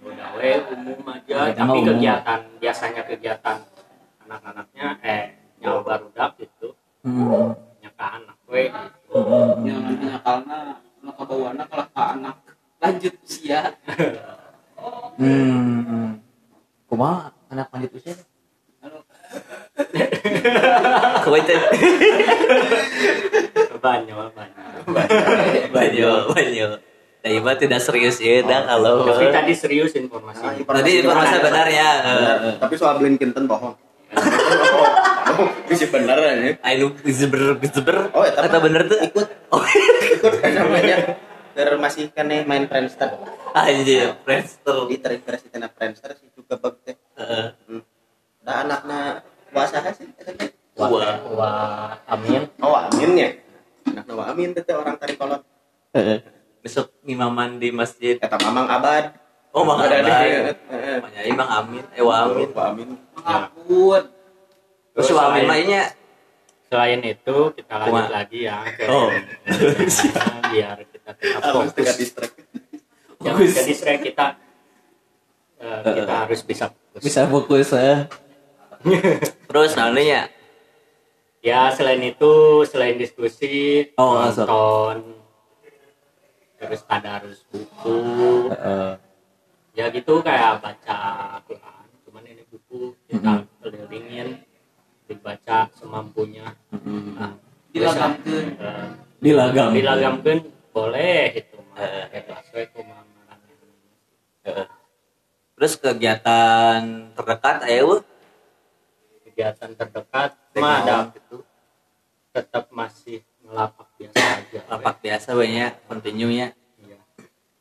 udah 0.00 0.28
we 0.34 0.50
umum 0.66 1.00
aja 1.06 1.34
Kegiatan 1.46 1.56
tapi 1.56 1.76
umum. 1.76 1.88
kegiatan 1.88 2.40
biasanya 2.56 3.02
kegiatan 3.04 3.56
anak-anaknya 4.20 4.86
eh 5.02 5.22
nyawa 5.56 5.80
barudak 5.82 6.30
gitu 6.36 6.72
hmm, 7.02 7.52
nyaka 7.78 8.04
anak 8.16 8.36
we 8.46 8.64
gitu. 8.66 9.12
hmm, 9.12 9.52
yang 9.62 9.78
nantinya 9.82 10.18
karena 10.18 10.56
anak 10.98 11.14
kebawaannya 11.14 11.64
kalau 11.66 11.86
ke 11.86 12.02
anak 12.02 12.36
lanjut 12.78 13.14
usia 13.20 13.60
hmm, 15.18 15.80
hmm. 15.86 16.08
Kumaha 16.88 17.30
anak 17.50 17.70
lanjut 17.70 17.90
usia? 17.94 18.14
Aduh, 18.80 19.02
Kewajib. 21.24 21.60
banyak 23.80 24.12
banyak 24.12 24.56
Banyo, 25.74 26.10
banyo. 26.32 26.68
Nah, 27.20 27.30
iba 27.36 27.52
tidak 27.52 27.80
serius 27.84 28.16
ya, 28.16 28.40
dah 28.40 28.64
kalau 28.64 29.04
tapi 29.04 29.28
tadi 29.28 29.52
serius 29.52 29.92
informasi 29.92 30.64
Nah, 30.64 30.80
tadi 30.80 31.04
informasi 31.04 31.36
benar 31.44 31.66
ya. 31.68 31.88
Benar. 32.00 32.36
tapi 32.56 32.74
soal 32.80 32.96
Bill 32.96 33.16
Clinton 33.20 33.44
bohong 33.44 33.76
oh, 35.30 35.48
bisa 35.68 35.86
bener 35.92 36.18
ya 36.18 36.32
Ayo 36.66 36.92
geseber 37.04 37.56
geseber. 37.62 38.10
Oh, 38.12 38.24
eta 38.26 38.40
kata 38.42 38.56
mah 38.58 38.62
bener 38.66 38.82
tuh. 38.88 38.98
ikut 38.98 39.26
Oh, 39.54 39.62
ikut 40.16 40.34
kan 40.42 40.50
namanya 40.54 40.96
Ter 41.54 41.68
masih 41.78 42.10
kan 42.14 42.26
nih 42.30 42.46
main 42.46 42.66
Friendster 42.70 43.10
anjir, 43.52 44.14
Friendster. 44.20 44.78
di 44.86 44.96
terintegrasi 44.96 45.46
tina 45.48 45.68
Friendster 45.68 46.14
sih 46.14 46.28
juga 46.30 46.54
bag 46.56 46.74
teh 46.82 46.96
Heeh. 47.16 47.46
hmm. 47.66 47.82
nah 48.40 48.54
anaknya 48.60 49.00
puasa 49.48 49.78
sih. 49.92 50.06
Wah. 50.74 50.88
wah 51.28 51.92
amin 52.06 52.48
oh 52.58 52.72
amin 52.72 53.10
ya 53.14 53.28
anaknya 53.84 54.12
Wah 54.14 54.26
amin 54.28 54.52
teh 54.52 54.64
aorang 54.66 54.96
tari 54.96 55.14
kolot 55.14 55.42
Heeh. 55.92 56.18
Besok 56.60 56.92
imaman 57.02 57.56
di 57.56 57.68
masjid. 57.70 58.16
kata 58.16 58.36
mamang 58.40 58.68
abad 58.68 59.16
Oh, 59.50 59.66
Mang 59.66 59.82
Ada 59.82 59.98
di- 59.98 60.06
Abad. 60.06 60.56
Namanya 60.70 61.22
Imang 61.26 61.50
Amin. 61.50 61.82
Eh, 61.90 61.98
Wah 61.98 62.22
Amin. 62.22 62.54
Wah 62.54 62.70
amin 62.70 62.88
mengapun 63.10 64.02
Terus 64.94 65.10
Wah 65.10 65.34
Amin 65.34 65.42
mainnya 65.44 65.90
selain 66.70 67.02
itu 67.02 67.50
kita 67.50 67.74
lanjut 67.82 68.14
lagi 68.14 68.46
ya 68.46 68.62
ke 68.62 68.86
Oh. 68.86 69.10
biar 70.54 70.78
kita 70.86 71.10
tetap 71.12 71.40
harus 71.42 71.74
fokus 71.74 71.98
jangan 73.20 73.38
Fokus. 73.38 73.54
jadi 73.54 73.72
sering 73.74 74.00
kita 74.02 74.26
eh, 75.58 75.80
kita 75.94 76.14
harus 76.18 76.40
bisa 76.42 76.64
fokus 76.68 77.00
bisa 77.00 77.20
fokus 77.26 77.68
ya. 77.76 77.96
Terus 79.44 79.72
namanya 79.74 80.32
ya 81.38 81.68
selain 81.70 82.00
itu 82.02 82.32
selain 82.64 82.96
diskusi 82.96 83.88
Oh, 83.94 84.16
nonton 84.18 85.20
terus 86.56 86.80
tadarus 86.82 87.40
buku 87.46 87.96
Heeh. 88.48 88.92
ya 89.72 89.88
gitu 89.88 90.20
kayak 90.20 90.60
baca 90.60 91.00
Quran 91.42 91.86
cuman 92.02 92.22
ini 92.24 92.42
buku 92.46 92.92
kita 93.04 93.20
Mm-hmm. 93.40 93.60
kelilingin 93.60 94.28
dibaca 95.04 95.68
semampunya 95.72 96.52
nah, 97.16 97.32
dilagamkeun 97.70 98.46
eh, 98.56 98.88
Dilagam. 99.18 99.72
dilagamkeun 99.72 100.38
boleh 100.70 101.24
itu 101.34 101.56
mah 101.66 101.76
Eh. 101.80 102.08
Heeh. 102.12 103.09
Terus 105.60 105.72
kegiatan 105.76 107.12
terdekat 107.12 107.68
ayo 107.68 108.00
kegiatan 109.40 109.70
terdekat 109.72 110.36
mah 110.56 110.84
ada 110.84 110.96
itu 111.16 111.40
tetap 112.30 112.68
masih 112.72 113.24
ngelapak 113.40 113.88
biasa 113.96 114.20
aja. 114.20 114.60
Lapak 114.68 114.96
biasa 115.00 115.28
banyak 115.32 115.72
continue 115.88 116.30
nya. 116.30 116.48
Iya. 116.76 116.98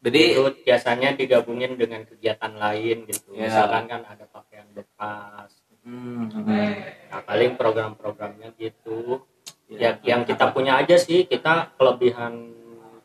Jadi 0.03 0.21
itu 0.35 0.43
biasanya 0.63 1.09
digabungin 1.15 1.79
dengan 1.79 2.03
kegiatan 2.05 2.53
lain 2.55 3.07
gitu. 3.07 3.31
Ya. 3.31 3.47
misalkan 3.47 3.87
kan 3.87 4.01
ada 4.03 4.25
pakaian 4.27 4.67
bekas. 4.75 5.51
Hmm, 5.87 6.27
nah 7.09 7.21
paling 7.23 7.55
program-programnya 7.55 8.53
gitu. 8.59 9.23
Ya. 9.71 9.95
ya 9.99 10.15
yang 10.15 10.21
kita 10.27 10.51
punya 10.51 10.81
aja 10.81 10.97
sih 10.97 11.29
kita 11.29 11.73
kelebihan 11.77 12.51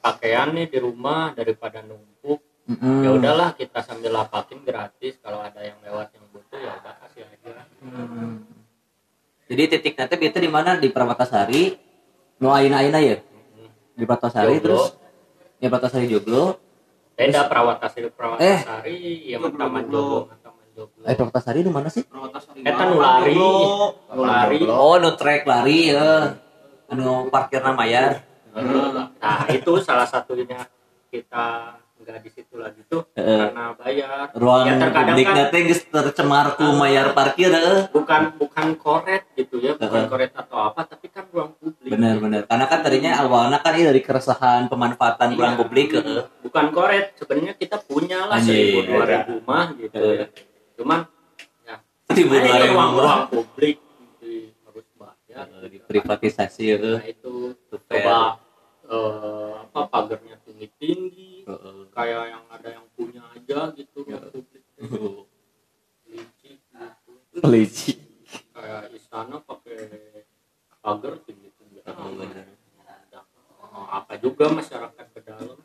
pakaian 0.02 0.52
nih 0.52 0.68
di 0.68 0.78
rumah 0.80 1.32
daripada 1.32 1.80
numpuk 1.80 2.42
hmm, 2.68 3.00
ya 3.04 3.10
udahlah 3.14 3.48
kita 3.56 3.80
sambil 3.84 4.12
lapakin 4.12 4.62
gratis. 4.64 5.20
Kalau 5.20 5.40
ada 5.40 5.60
yang 5.60 5.78
lewat 5.84 6.12
yang 6.16 6.24
butuh 6.32 6.58
ya 6.58 6.72
udah 6.80 6.94
kasih 7.04 7.22
aja. 7.28 7.64
Hmm. 7.84 8.44
Jadi 9.44 9.62
titik 9.76 9.94
nanti 10.00 10.14
itu 10.16 10.38
di 10.40 10.50
mana? 10.50 10.76
Di 10.80 10.88
Permatasari. 10.88 11.76
Nu 12.40 12.50
aina-aina 12.50 12.98
ya. 13.00 13.18
di 13.94 14.02
Pratasari 14.02 14.58
Joglo. 14.58 14.64
terus? 14.66 14.84
Ya 15.62 15.68
Pratasari 15.70 16.06
Joglo. 16.10 16.58
Beda 17.14 17.46
Prawatasari 17.46 18.10
Eh. 18.10 18.10
Prawatasari 18.10 18.98
ya 19.30 19.38
Joglo, 19.38 19.54
Taman 19.54 19.84
Joglo. 19.86 20.18
Eh 21.06 21.14
Pratasari 21.14 21.62
di 21.62 21.70
mana 21.70 21.86
sih? 21.86 22.02
Eta 22.66 22.82
nu 22.90 22.98
lari. 22.98 23.38
Nu 23.38 23.94
lari 24.18 24.58
oh 24.66 24.98
no 24.98 25.14
track 25.14 25.46
lari 25.46 25.94
ya. 25.94 26.34
Anu 26.90 27.30
parkir 27.30 27.62
mayar 27.62 28.34
nah 28.54 29.42
itu 29.50 29.72
salah 29.82 30.06
satunya 30.06 30.62
kita 31.10 31.74
nggak 32.04 32.20
di 32.20 32.30
situ 32.30 32.54
lagi 32.60 32.80
tuh 32.84 33.08
Heeh. 33.16 33.48
karena 33.48 33.64
bayar 33.74 34.28
ruang 34.36 34.64
ya 34.68 34.74
terkadang 34.76 35.16
publik 35.16 35.26
kan 35.26 35.72
tercemar 35.90 36.46
ku 36.54 36.66
mayar 36.76 37.06
parkir 37.16 37.48
eh. 37.50 37.88
bukan 37.88 38.22
bukan 38.36 38.66
koret 38.76 39.24
gitu 39.34 39.56
ya 39.58 39.72
bukan 39.80 39.88
Heeh. 40.04 40.10
koret 40.12 40.32
atau 40.36 40.58
apa 40.68 40.84
tapi 40.84 41.08
kan 41.08 41.24
ruang 41.32 41.56
publik 41.56 41.88
benar-benar 41.88 42.44
karena 42.44 42.64
kan 42.68 42.78
tadinya 42.84 43.10
awalnya 43.24 43.58
kan 43.58 43.72
ini 43.72 43.84
dari 43.88 44.00
keresahan 44.04 44.68
pemanfaatan 44.68 45.32
Iya. 45.32 45.38
ruang 45.40 45.54
publik 45.58 45.88
eh. 45.96 46.28
bukan 46.44 46.66
koret 46.70 47.16
sebenarnya 47.16 47.54
kita 47.56 47.80
punya 47.80 48.28
lah 48.28 48.36
seribu 48.38 48.84
dua 48.84 49.04
ribu 49.08 49.34
mah 49.48 49.66
gitu 49.74 49.96
ya 49.98 50.26
cuman 50.76 51.00
ya 51.64 51.76
Seribu 52.12 52.36
dua 52.36 52.56
ribu 52.60 52.76
ruang 53.00 53.22
publik 53.32 53.76
gitu, 54.20 54.52
harus 54.68 54.86
bayar 54.94 55.46
Eh, 55.64 55.66
diprivatisasi 55.72 56.64
eh. 56.70 56.78
nah 56.78 57.02
itu 57.02 57.32
coba 57.66 58.38
eh, 58.84 59.52
apa 59.64 59.80
pagarnya 59.88 60.36
tinggi 60.44 60.68
tinggi 60.78 61.33
Kayak 61.92 62.22
yang 62.32 62.44
ada 62.48 62.68
yang 62.72 62.86
punya 62.96 63.22
aja 63.28 63.58
gitu 63.76 63.98
ruang 64.04 64.32
publik. 64.32 64.64
Licik 66.04 66.56
gitu 66.64 67.38
Licik. 67.44 67.98
kayak 68.54 68.90
istana 68.96 69.36
pakai 69.42 69.78
pagar 70.80 71.14
tinggi 71.26 71.50
tinggi 71.58 71.78
Oh, 71.84 72.10
benar. 72.16 72.48
apa 73.74 74.14
juga 74.16 74.48
masyarakat 74.54 75.06
ke 75.12 75.20
dalam. 75.26 75.58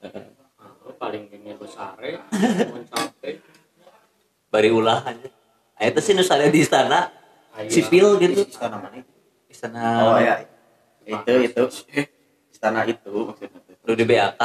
Nah, 0.00 0.92
paling 0.96 1.28
ini 1.30 1.52
besare 1.54 2.24
mau 2.72 2.80
capek. 2.88 3.36
Bari 4.50 4.68
ulah 4.72 5.04
aja 5.06 5.28
nah, 5.78 5.84
itu 5.86 6.00
sih 6.02 6.12
nusana 6.16 6.50
di 6.50 6.60
istana. 6.60 7.00
Ayo. 7.54 7.68
sipil 7.70 8.18
gitu. 8.18 8.46
Istana 8.48 8.76
mana 8.78 9.02
istana 9.50 9.82
oh 10.06 10.18
ya 10.18 10.42
itu 11.06 11.32
itu. 11.46 11.62
Istana 12.50 12.84
itu 12.88 13.12
maksudnya. 13.30 13.60
Lu 13.86 13.92
di 13.96 14.04
BAK 14.04 14.40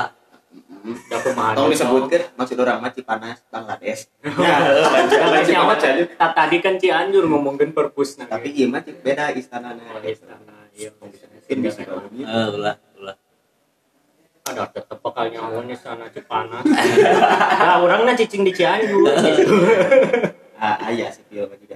tolong 1.56 1.72
disebutkan 1.72 2.22
maksud 2.34 2.58
orang 2.58 2.77
mah 2.80 2.92
Cipanas 2.92 3.39
Bangladesh. 3.48 4.06
Ya 4.38 4.56
Nah, 4.62 5.42
Cipanas 5.42 5.82
aja 5.82 6.04
Ta- 6.13 6.34
tadi 6.34 6.58
kan 6.60 6.77
Cianjur 6.77 7.25
ngomongin 7.25 7.72
perpus 7.72 8.18
nah 8.18 8.27
tapi 8.27 8.51
iya 8.51 8.70
mah 8.70 8.82
beda 8.82 9.34
istananya 9.34 9.82
Oh, 9.88 10.01
istana, 10.01 10.70
iya. 10.72 10.89
mungkin 10.96 11.58
bisa 11.60 11.82
kalau 11.82 12.06
gitu 12.10 12.24
eh 12.24 12.48
ulah 12.51 12.75
ulah. 12.96 13.15
Ada 14.46 14.70
tetep 14.70 14.98
bakal 15.00 15.25
nyawa 15.27 15.60
nih 15.63 15.74
sana 15.74 16.06
Cipanas. 16.08 16.65
Nah 17.62 17.75
orangnya 17.80 18.13
cicing 18.13 18.44
di 18.44 18.54
Cianjur. 18.54 19.10
Gitu. 19.10 19.56
ah 20.62 20.89
iya 20.89 21.10
mah 21.42 21.58
juga. 21.58 21.75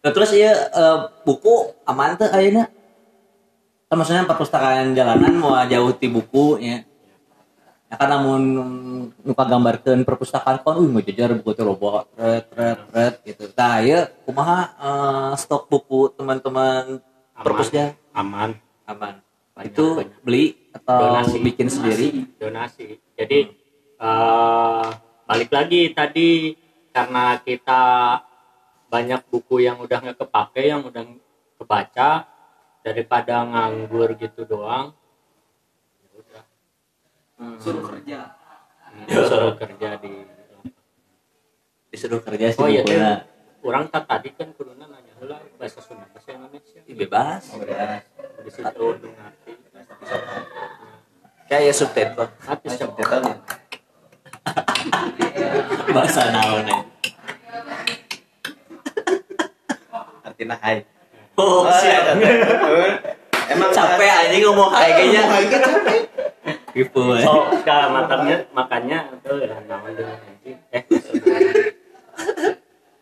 Nah, 0.00 0.10
terus 0.10 0.30
iya 0.32 0.52
eh, 0.52 0.98
buku 1.22 1.76
aman 1.84 2.16
tuh 2.16 2.28
ayeuna? 2.28 2.68
Kan 3.90 3.96
maksudnya 3.98 4.22
perpustakaan 4.22 4.94
jalanan 4.94 5.34
mau 5.34 5.58
jauh 5.66 5.90
ti 5.92 6.06
buku 6.06 6.62
ya 6.62 6.84
ya 7.90 7.98
kan 7.98 8.06
namun 8.06 8.42
nuka 9.26 9.44
gambarkan 9.50 10.06
perpustakaan 10.06 10.62
kan 10.62 10.78
uh 10.78 10.88
ngejejar 10.94 11.34
buku 11.42 11.58
teh 11.58 11.66
loba 11.66 12.06
tret 12.14 12.46
tret 12.54 12.78
tret 12.94 13.14
gitu. 13.26 13.50
Nah 13.58 13.82
ya 13.82 14.06
kumaha 14.22 14.58
eh, 14.78 15.30
stok 15.34 15.66
buku 15.66 16.14
teman-teman 16.14 17.02
perpusnya 17.34 17.98
aman. 18.14 18.54
Aman. 18.86 19.18
Banyak, 19.50 19.74
itu 19.74 19.86
banyak. 19.98 20.22
beli 20.22 20.44
atau 20.70 20.98
Donasi. 21.02 21.38
bikin 21.42 21.66
sendiri? 21.66 22.06
Donasi. 22.38 22.94
Jadi 23.18 23.38
eh, 23.98 24.88
balik 25.26 25.50
lagi 25.50 25.90
tadi 25.90 26.54
karena 26.94 27.42
kita 27.42 27.82
banyak 28.86 29.22
buku 29.30 29.66
yang 29.66 29.82
udah 29.82 29.98
nggak 29.98 30.18
kepake 30.18 30.62
yang 30.70 30.86
udah 30.86 31.06
kebaca 31.58 32.26
daripada 32.86 33.44
nganggur 33.46 34.14
gitu 34.14 34.46
doang 34.46 34.94
suruh 37.60 37.82
kerja. 37.88 38.18
Suruh 39.08 39.54
kerja 39.56 39.88
di 40.00 40.12
disuruh 41.90 42.22
kerja 42.22 42.54
sih 42.54 42.62
oh 42.62 42.70
iya 42.70 42.86
bukunya. 42.86 43.26
orang 43.66 43.90
tak 43.90 44.06
tadi 44.06 44.30
kan 44.30 44.54
kuduna 44.54 44.86
nanya 44.86 45.10
heula 45.18 45.42
bahasa 45.58 45.82
Sunda 45.82 46.06
bahasa 46.14 46.38
Indonesia 46.38 46.78
bebas 46.86 47.50
di 48.46 48.50
situ 48.54 48.86
ngerti. 48.94 49.52
Kayak 51.50 51.62
ya 51.66 51.72
subtitle 51.74 52.30
tapi 52.46 52.66
subtitlenya. 52.70 53.34
Bahasa 55.90 56.30
naon 56.30 56.62
ya 56.62 56.78
artinya 60.40 60.56
hai. 60.62 60.86
Oh 61.36 61.68
siap. 61.68 62.16
Emang 63.52 63.70
capek 63.74 64.08
aja 64.08 64.36
ngomong 64.46 64.70
kayaknya. 64.72 65.22
Hai 65.26 65.44
capek 65.50 66.09
ya. 67.16 67.26
Oh, 67.26 67.44
enggak 67.50 67.84
makanya 67.90 68.36
makanya 68.54 68.98
tuh 69.20 69.38
ya 69.42 69.58
naon 69.66 69.90
dulu 69.94 70.12
nanti. 70.14 70.50
Eh. 70.70 70.82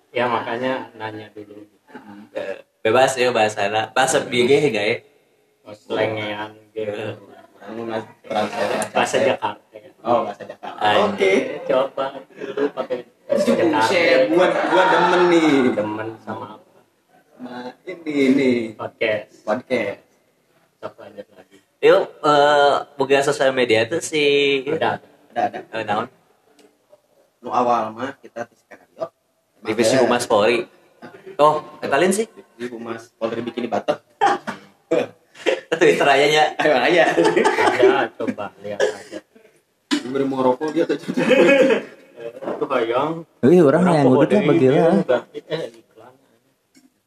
ya 0.16 0.24
makanya 0.26 0.88
nanya 0.96 1.26
dulu. 1.33 1.64
Eh, 2.33 2.64
bebas 2.81 3.16
ya 3.16 3.28
bahasa 3.33 3.68
bahasa 3.92 4.24
BG 4.24 4.50
ya 4.70 4.96
Oh, 5.68 5.76
Selengean 5.76 6.57
gitu. 6.72 7.20
Bahasa 8.94 9.16
Jakarta. 9.20 9.61
ya. 9.76 9.90
oh 10.00 10.24
bahasa 10.24 10.42
Jakarta 10.48 10.88
oke 11.04 11.33
Coba 11.68 12.07
dulu 12.33 12.62
pakai 12.72 13.04
bahasa 13.28 13.52
Jakarta. 13.52 13.92
gua 14.33 14.46
gua 14.72 14.83
demen 14.88 15.22
nih 15.28 15.48
Demen 15.76 16.09
sama 16.24 16.57
apa? 16.57 16.81
nah 17.38 17.68
ini 17.85 18.14
nih 18.33 18.57
Podcast. 18.74 19.44
podcast 19.44 19.97
lagi. 21.78 21.86
yuk 21.86 22.02
eh 22.26 22.74
bukan 22.98 23.22
sosial 23.22 23.54
media 23.54 23.86
tuh 23.86 24.02
si 24.02 24.22
Udah. 24.66 24.98
ada 25.30 25.40
ada 25.46 25.58
eh, 25.62 25.84
naon? 25.86 26.06
Nu 27.38 27.54
awal 27.54 27.94
mah 27.94 28.18
kita 28.18 28.50
di 28.50 28.58
skenario. 28.58 29.14
Divisi 29.62 29.94
humas 29.94 30.26
Polri. 30.26 30.66
Oh 31.38 31.62
ketalin 31.78 32.10
sih. 32.10 32.26
Di 32.58 32.66
humas 32.66 33.14
Polri 33.14 33.38
bikin 33.46 33.66
di 33.66 33.70
Batok 33.70 34.02
Twitter 35.78 36.06
aja 36.10 36.26
nya. 36.26 36.44
Ayo 36.58 36.74
aja 36.82 37.04
Ada 37.14 38.10
coba 38.18 38.50
lihat 38.66 38.82
aja. 38.82 39.22
diberi 40.02 40.24
mau 40.26 40.42
rokok 40.42 40.74
dia 40.74 40.82
tuh. 40.82 40.98
Itu 40.98 42.64
bayang. 42.66 43.22
Wih, 43.46 43.62
orang 43.62 43.86
yang 43.86 44.10
udah 44.10 44.26
kode 44.26 44.36
bagi 44.42 44.66
lah. 44.74 45.22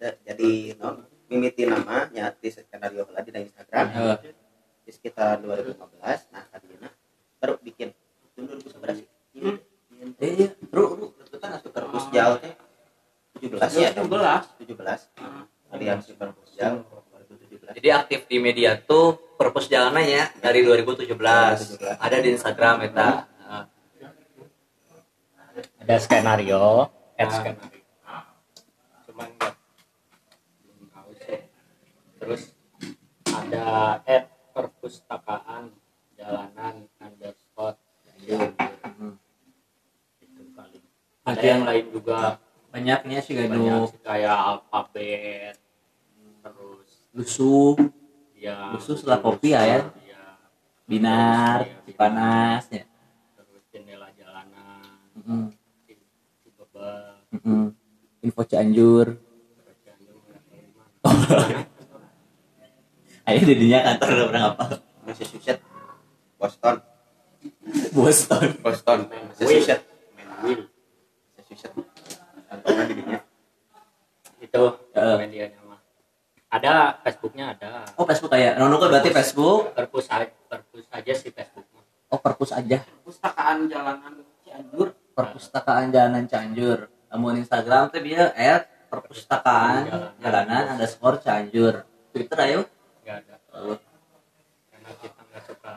jadi 0.02 0.52
non 0.82 1.06
mimiti 1.30 1.64
nama 1.64 2.10
nyati 2.10 2.48
skenario 2.52 3.08
lah 3.12 3.22
di 3.24 3.32
Instagram. 3.32 3.86
Eh, 3.92 4.18
di 4.92 5.00
sekitar 5.00 5.40
2015 5.40 5.80
nah 6.36 6.44
tadinya 6.52 6.92
baru 7.40 7.56
bikin. 7.64 7.96
Itu 8.36 8.44
2011 8.44 9.00
sih 9.00 9.08
iya, 10.20 10.52
ru, 10.68 10.84
ru, 11.00 11.06
itu 11.16 11.38
kan 11.40 11.56
asup 11.56 11.72
perpus 11.72 12.12
jauh 12.12 12.36
teh. 12.44 12.54
17 13.40 13.56
ya. 13.80 13.90
17 13.96 14.68
17 14.68 15.72
aliansi 15.72 16.12
perpus 16.20 16.52
jauh. 16.60 16.84
2017 17.32 17.72
Jadi 17.80 17.88
aktif 17.96 18.20
di 18.28 18.38
media 18.44 18.76
tuh 18.76 19.16
purpose 19.40 19.72
jalanannya 19.72 20.44
dari 20.44 20.68
2017. 20.68 21.08
Ada 21.96 22.18
di 22.20 22.30
Instagram 22.36 22.92
eta. 22.92 23.32
Heeh. 23.48 23.64
ada 25.82 25.96
skenario 26.04 26.92
ad 27.16 27.30
skenario. 27.32 27.80
Cuman 29.08 29.30
terus 32.20 32.42
ada 33.32 33.66
ad 34.04 34.41
perpustakaan 34.62 35.74
jalanan 36.14 36.86
underscore 37.02 37.74
Cianjur. 38.06 38.54
itu 40.22 40.42
paling 40.54 40.84
ada 41.26 41.42
yang 41.42 41.66
lain 41.66 41.86
juga 41.90 42.38
banyaknya 42.70 43.18
sih 43.26 43.34
banyak 43.42 43.90
sih, 43.90 44.00
kayak 44.06 44.38
alfabet 44.38 45.58
terus 46.46 46.90
lusuh, 47.12 47.74
ya 48.38 48.78
Khusus 48.78 49.02
setelah 49.02 49.18
kopi 49.20 49.52
ya, 49.52 49.62
ya. 49.66 49.80
ya, 50.06 50.24
binar, 50.86 51.66
panas 51.98 52.70
ya. 52.70 52.86
terus 53.38 53.66
jendela 53.74 54.14
jalanan 54.14 54.86
Heeh. 55.18 55.46
Cibebel, 56.46 57.18
heeh. 57.34 57.66
Info 58.22 58.42
Cianjur. 58.46 59.08
terus 59.18 59.78
Cianjur, 59.82 60.22
nggak 60.30 60.42
tahu 60.46 60.58
di 60.62 60.70
mana. 60.78 60.90
Ayo 63.32 63.42
jadinya 63.48 63.80
kantor 63.88 64.08
udah 64.12 64.26
pernah 64.28 64.44
apa? 64.52 64.66
Massachusetts 65.08 65.64
Boston 66.36 66.76
Boston. 67.96 68.48
Boston 68.60 69.00
Massachusetts 69.08 69.86
Will 70.44 70.68
Massachusetts 71.34 71.76
kantornya 72.52 72.84
di 72.92 72.94
dunia 73.00 73.20
itu 74.42 74.64
Heeh. 74.92 75.16
medianya 75.22 75.60
mah 75.64 75.80
ada 76.52 77.00
Facebooknya 77.08 77.56
ada 77.56 77.88
Oh 77.96 78.04
Facebook 78.04 78.36
kayak, 78.36 78.60
nono 78.60 78.76
kan 78.76 78.92
berarti 78.92 79.10
Facebook. 79.16 79.72
perpus 79.72 80.12
aja 80.12 80.28
perpus 80.52 80.84
aja 80.92 81.12
sih 81.16 81.32
Facebook. 81.32 81.64
Oh 82.12 82.20
perpus 82.20 82.52
aja. 82.52 82.84
Pustakaan 83.08 83.72
jalanan 83.72 84.20
Cianjur. 84.44 84.92
Perpustakaan 85.16 85.96
Jalanan 85.96 86.28
Cianjur. 86.28 86.92
Namun 87.08 87.40
Instagram 87.40 87.88
tuh 87.88 88.04
dia 88.04 88.36
at 88.36 88.68
perpustakaan 88.92 89.88
jalanan 90.20 90.76
underscore 90.76 91.24
Cianjur. 91.24 91.88
Twitter 92.12 92.40
ayo. 92.44 92.68
Nggak 93.12 93.28
ada 93.28 93.36
karena 94.72 94.92
kita 95.04 95.20
nggak 95.20 95.44
suka 95.44 95.74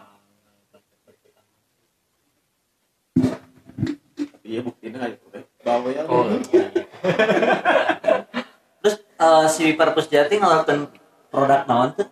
iya 4.47 4.61
buktinya 4.63 4.99
aja 5.03 5.19
tuh 5.19 5.43
bawa 5.67 5.89
ya 5.91 6.03
oh 6.07 6.31
iya, 6.31 6.39
iya. 6.71 6.87
Terus 8.85 8.97
eh, 9.03 9.47
si 9.51 9.65
Perpus 9.75 10.07
Jati 10.13 10.39
ngeluarin 10.39 10.87
produk 11.33 11.67
naon 11.67 11.91
tuh? 11.99 12.07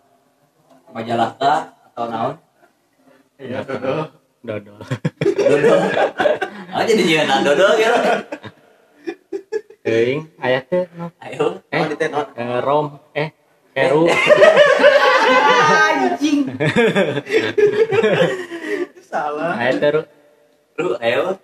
Majalah 0.91 1.37
kah 1.39 1.71
atau 1.93 2.05
naon? 2.11 2.35
iya 3.39 3.63
dodo 3.63 4.11
dodo 4.43 4.73
Dodo. 5.23 5.75
Oh 6.75 6.83
jadi 6.89 7.03
jangan 7.05 7.47
dodo 7.47 7.67
gitu. 7.79 7.99
Teuing, 9.83 10.27
aya 10.41 10.59
teh. 10.67 10.83
Ayo. 11.21 11.63
Eh, 11.71 11.81
oh 12.11 12.25
eh, 12.35 12.59
rom 12.59 12.99
eh 13.15 13.29
Heru 13.73 14.05
Anjing. 15.93 16.39
salah 19.03 19.53
aya 19.55 19.71
teh 19.77 19.89
Ru. 19.93 20.01
Ru, 20.73 20.87
ayo. 20.97 21.37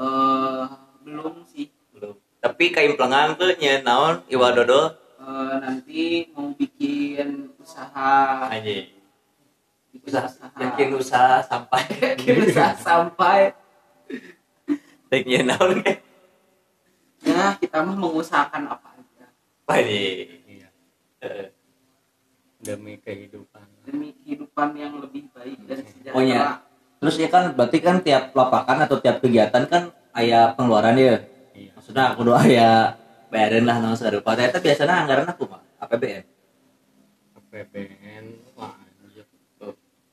Eh, 0.00 0.62
belum 1.04 1.44
sih. 1.44 1.68
Belum. 1.92 2.16
Tapi 2.40 2.64
kaimplengan 2.72 3.36
tuh 3.36 3.52
nya 3.60 3.84
naon 3.84 4.24
Iwa 4.26 4.56
Dodo 4.56 4.96
Eh, 5.20 5.54
nanti 5.60 6.24
mau 6.32 6.48
bikin 6.56 7.52
usaha 7.60 8.48
aja. 8.48 8.88
bikin 9.92 10.00
Usaha, 10.08 10.24
usaha 10.24 10.48
yakin 10.56 10.88
usaha 10.96 11.36
sampai 11.44 11.82
bikin 12.16 12.48
usaha 12.48 12.72
sampai 12.72 13.52
Teknya 15.12 15.44
naon 15.44 15.84
ya 17.20 17.52
kita 17.60 17.84
mah 17.84 17.96
mengusahakan 18.00 18.64
apa 18.72 18.96
aja 18.96 19.28
Apa 19.68 19.74
nih? 19.84 20.40
Iya. 20.48 20.68
demi 22.60 23.00
kehidupan 23.00 23.64
demi 23.88 24.12
kehidupan 24.20 24.68
yang 24.76 24.92
lebih 25.00 25.32
baik 25.32 25.58
dan 25.64 25.80
sejahtera 25.80 26.12
Oh, 26.16 26.22
iya. 26.22 26.60
Terus 27.00 27.16
ya 27.16 27.28
kan 27.32 27.56
berarti 27.56 27.78
kan 27.80 27.96
tiap 28.04 28.36
lapakan 28.36 28.84
atau 28.84 29.00
tiap 29.00 29.24
kegiatan 29.24 29.64
kan 29.64 29.88
aya 30.12 30.52
pengeluaran 30.52 30.92
ya. 31.00 31.16
iya 31.56 31.72
Maksudnya 31.72 32.12
aku 32.12 32.28
doa 32.28 32.44
aya 32.44 32.92
bayarin 33.32 33.64
lah 33.64 33.80
naon 33.80 33.96
sarupa. 33.96 34.36
Eta 34.36 34.60
biasanya 34.60 35.08
anggaran 35.08 35.24
aku 35.32 35.48
mah 35.48 35.64
APBN. 35.80 36.24
APBN 37.48 38.24
wah 38.52 38.76
anjir 38.76 39.24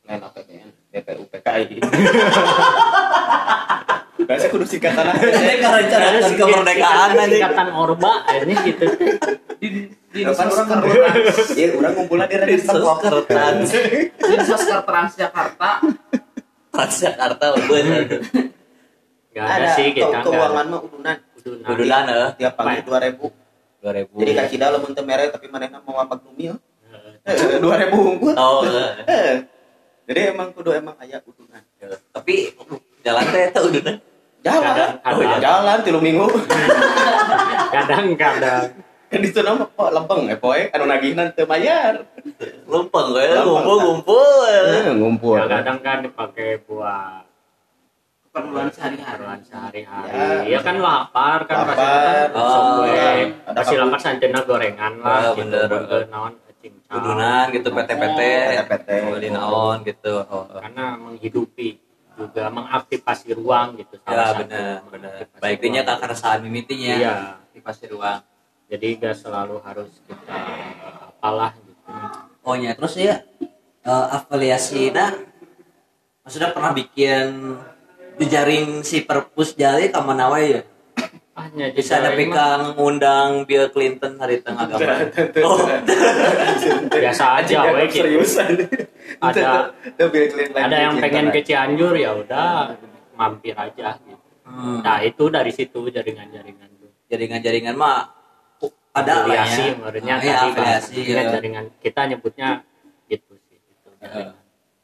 lain 0.08 0.22
APBN 0.24 0.70
BPUPKI 0.96 1.84
Biasa 4.28 4.46
kudu 4.52 4.66
singkatan 4.68 5.08
aja. 5.08 5.24
Karencanakan 5.58 6.32
kemerdekaan 6.36 7.10
aja. 7.16 7.26
Singkatan 7.32 7.68
Orba 7.72 8.12
ini 8.36 8.54
gitu 8.68 8.86
di 9.58 9.68
di 10.13 10.22
orang 10.22 10.48
ngumpul? 10.68 11.02
Iya, 11.56 11.68
orang 11.74 11.94
ngumpulnya 11.96 12.28
di 12.46 12.58
Sos 12.60 12.84
kertas. 13.02 13.72
di 14.20 14.36
Sosker 14.44 14.80
Transjakarta 14.84 15.72
Transjakarta 16.70 17.46
bener. 17.66 18.22
nggak 19.32 19.46
ada 19.46 19.68
sih 19.74 19.94
kita 19.94 20.18
ke- 20.18 20.26
keuangan 20.26 20.66
mah 20.66 20.80
udunan. 20.82 21.18
udah 21.38 21.70
Udulan 21.70 22.04
eh 22.10 22.30
Tiap 22.36 22.54
pagi 22.54 22.82
2000. 22.84 23.30
2000. 23.80 24.20
Jadi 24.20 24.32
kacida 24.34 24.66
lamun 24.70 24.92
teu 24.92 25.06
mere 25.06 25.30
tapi 25.30 25.48
manehna 25.48 25.80
mau 25.82 25.98
apa 25.98 26.18
numil. 26.20 26.58
2000 27.24 27.62
unggul. 27.94 28.34
Oh, 28.34 28.66
eh. 28.66 28.92
Eh. 29.06 29.36
Jadi 30.08 30.20
emang 30.32 30.50
kudu 30.52 30.74
emang 30.74 30.98
aya 30.98 31.22
udunan. 31.24 31.62
tapi 32.10 32.52
jalan 33.00 33.24
teh 33.30 33.42
eta 33.48 33.60
udah 33.62 33.96
Jalan. 34.48 34.64
Kadang- 34.64 34.96
Oh, 35.08 35.22
iya, 35.22 35.38
jalan 35.40 35.78
tilu 35.82 36.00
minggu. 36.00 36.28
kadang-kadang 37.70 38.64
kan 39.08 39.20
di 39.20 39.30
sana 39.30 39.56
mah 39.56 39.68
kok 39.70 39.90
lempeng 39.90 40.28
eh 40.28 40.36
poe 40.36 40.68
anu 40.68 40.84
nagihan 40.86 41.32
teu 41.32 41.46
bayar. 41.46 42.04
lumpeng 42.66 43.08
gue 43.10 43.24
Gampang, 43.26 43.64
ngumpul 43.64 43.78
ngumpul 43.80 44.44
Eh, 44.46 44.84
ngumpul. 44.90 45.36
ya 45.38 45.48
kadang 45.50 45.80
kan 45.80 45.98
dipakai 46.02 46.60
buat 46.62 47.24
keperluan 48.28 48.68
sehari-hari 48.70 49.16
keperluan 49.16 49.40
sehari-hari 49.42 50.12
Ya. 50.12 50.28
ya 50.46 50.60
kan 50.60 50.76
lapar 50.78 51.40
kan 51.44 51.56
Lapar. 51.64 51.76
pasti 52.30 52.36
Oh, 52.36 52.84
pasti 53.56 53.74
lapar 53.76 53.98
sanjena 53.98 54.40
gorengan 54.44 54.94
lah 55.00 55.10
Ah, 55.10 55.32
gitu 55.32 55.40
bener. 55.48 55.66
Burger, 55.66 56.02
naon 56.08 56.32
cincang 56.58 57.00
udunan 57.00 57.46
gitu 57.50 57.68
PT-PT 57.70 58.20
PT. 58.66 58.90
beli 59.08 59.30
naon 59.32 59.78
gitu 59.82 60.14
oh. 60.22 60.52
karena 60.54 60.86
menghidupi 60.98 61.80
juga 62.18 62.50
mengaktifasi 62.50 63.38
ruang 63.38 63.78
gitu 63.78 64.02
ya 64.02 64.34
benar 64.34 64.82
benar. 64.90 65.12
baiknya 65.38 65.86
ruang. 65.86 66.00
keresahan 66.02 66.42
mimitinya 66.42 66.94
iya. 66.98 67.16
Pasti 67.62 67.90
ruang. 67.90 68.24
Jadi 68.68 69.00
gak 69.00 69.16
selalu 69.18 69.60
harus 69.64 69.92
kita 70.08 70.40
apalah 71.08 71.52
gitu. 71.58 71.84
Oh 72.48 72.56
ya 72.56 72.72
terus 72.76 72.96
ya 72.96 73.24
eh, 73.88 74.08
afiliasi 74.18 74.92
nah 74.92 75.12
maksudnya 76.24 76.52
pernah 76.52 76.72
bikin 76.76 77.56
jejaring 78.20 78.84
si 78.84 79.06
perpus 79.06 79.56
jali 79.56 79.94
ke 79.94 80.00
mana 80.04 80.28
wae 80.28 80.60
ya 80.60 80.62
hanya 81.38 81.69
bisa 81.69 82.02
ada 82.02 82.12
pika 82.12 82.73
ngundang 82.73 83.45
Bill 83.45 83.69
Clinton 83.69 84.17
hari 84.17 84.41
tengah 84.41 84.65
agama. 84.67 85.06
Oh. 85.45 85.62
Biasa 86.97 87.23
aja 87.39 87.58
we 87.71 87.86
gitu. 87.86 88.02
seriusan. 88.02 88.52
Ada- 89.23 89.71
Teu 89.93 90.10
Bill 90.10 90.28
Clinton 90.28 90.60
ada 90.60 90.78
yang 90.80 90.97
pengen 90.97 91.30
ke 91.30 91.39
Cianjur 91.41 91.93
ya 91.93 92.12
udah 92.13 92.73
mampir 93.13 93.54
aja 93.54 93.95
gitu. 93.97 94.17
Hmm. 94.43 94.80
nah 94.80 95.00
itu 95.00 95.28
dari 95.28 95.52
situ 95.52 95.88
jaringan-jaringan 95.88 96.69
tuh 96.78 96.88
jaringan-jaringan 97.08 97.76
mah 97.76 98.08
ada 98.91 99.28
lah 99.28 99.43
afiliasi 99.43 99.60
ya 99.62 99.73
menurutnya 99.76 100.13
Ah, 100.13 100.19
iya, 100.19 100.32
tadi 100.34 100.47
afiliasi 100.47 100.91
bahasanya 100.95 101.19
ya. 101.19 101.32
jaringan 101.36 101.65
kita 101.78 102.02
nyebutnya 102.06 102.50
gitu 103.06 103.34
sih 103.41 103.58
gitu, 103.60 103.89
jaringan. 103.97 104.36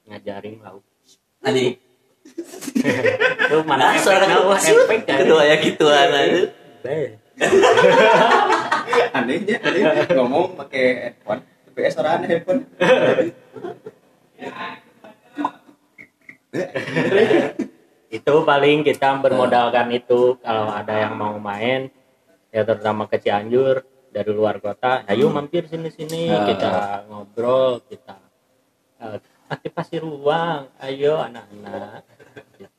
ngajaring 0.05 0.55
lah. 0.59 0.71
Anjing. 1.41 1.73
Itu 2.83 3.57
mana 3.63 3.95
Nah, 3.95 3.99
suara 3.99 4.25
wah 4.43 4.59
efek 4.59 5.07
kedua 5.07 5.41
ya 5.47 5.55
gituan 5.59 6.09
aja. 6.11 6.41
Beh. 6.83 7.07
anehnya 9.13 9.57
aneh 9.63 9.83
ngomong 10.13 10.53
pakai 10.53 10.85
headphone 11.09 11.41
tapi 11.41 11.79
suara 11.89 12.21
aneh 12.21 12.29
headphone 12.29 12.61
itu 18.13 18.33
paling 18.45 18.85
kita 18.85 19.17
bermodalkan 19.17 19.89
itu 19.89 20.37
kalau 20.37 20.69
ada 20.69 20.93
yang 21.09 21.17
mau 21.17 21.41
main 21.41 21.89
ya 22.53 22.61
terutama 22.61 23.09
ke 23.09 23.17
Cianjur 23.17 23.81
dari 24.13 24.29
luar 24.29 24.61
kota 24.61 25.01
ayo 25.09 25.33
mampir 25.33 25.65
sini 25.65 25.89
sini 25.89 26.29
Ah. 26.29 26.45
kita 26.45 26.73
ngobrol 27.09 27.81
kita 27.89 28.21
eh, 29.01 29.17
aktifasi 29.49 29.97
ruang 29.97 30.69
ayo 30.77 31.17
anak-anak 31.17 32.05
gitu. 32.61 32.72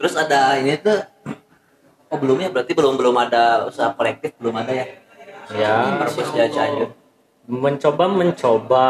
Terus 0.00 0.16
ada 0.16 0.56
ini 0.56 0.80
tuh 0.80 0.96
Oh 2.10 2.18
belum 2.18 2.40
ya 2.40 2.48
berarti 2.48 2.72
belum 2.72 2.96
belum 2.96 3.14
ada 3.14 3.68
usaha 3.68 3.92
kolektif 3.92 4.34
belum 4.34 4.56
ada 4.56 4.72
ya. 4.72 4.86
ya 5.52 5.74
Perpus 6.00 6.32
ya 6.32 6.48
Cianjur. 6.48 6.90
mencoba 7.46 8.04
mencoba 8.08 8.86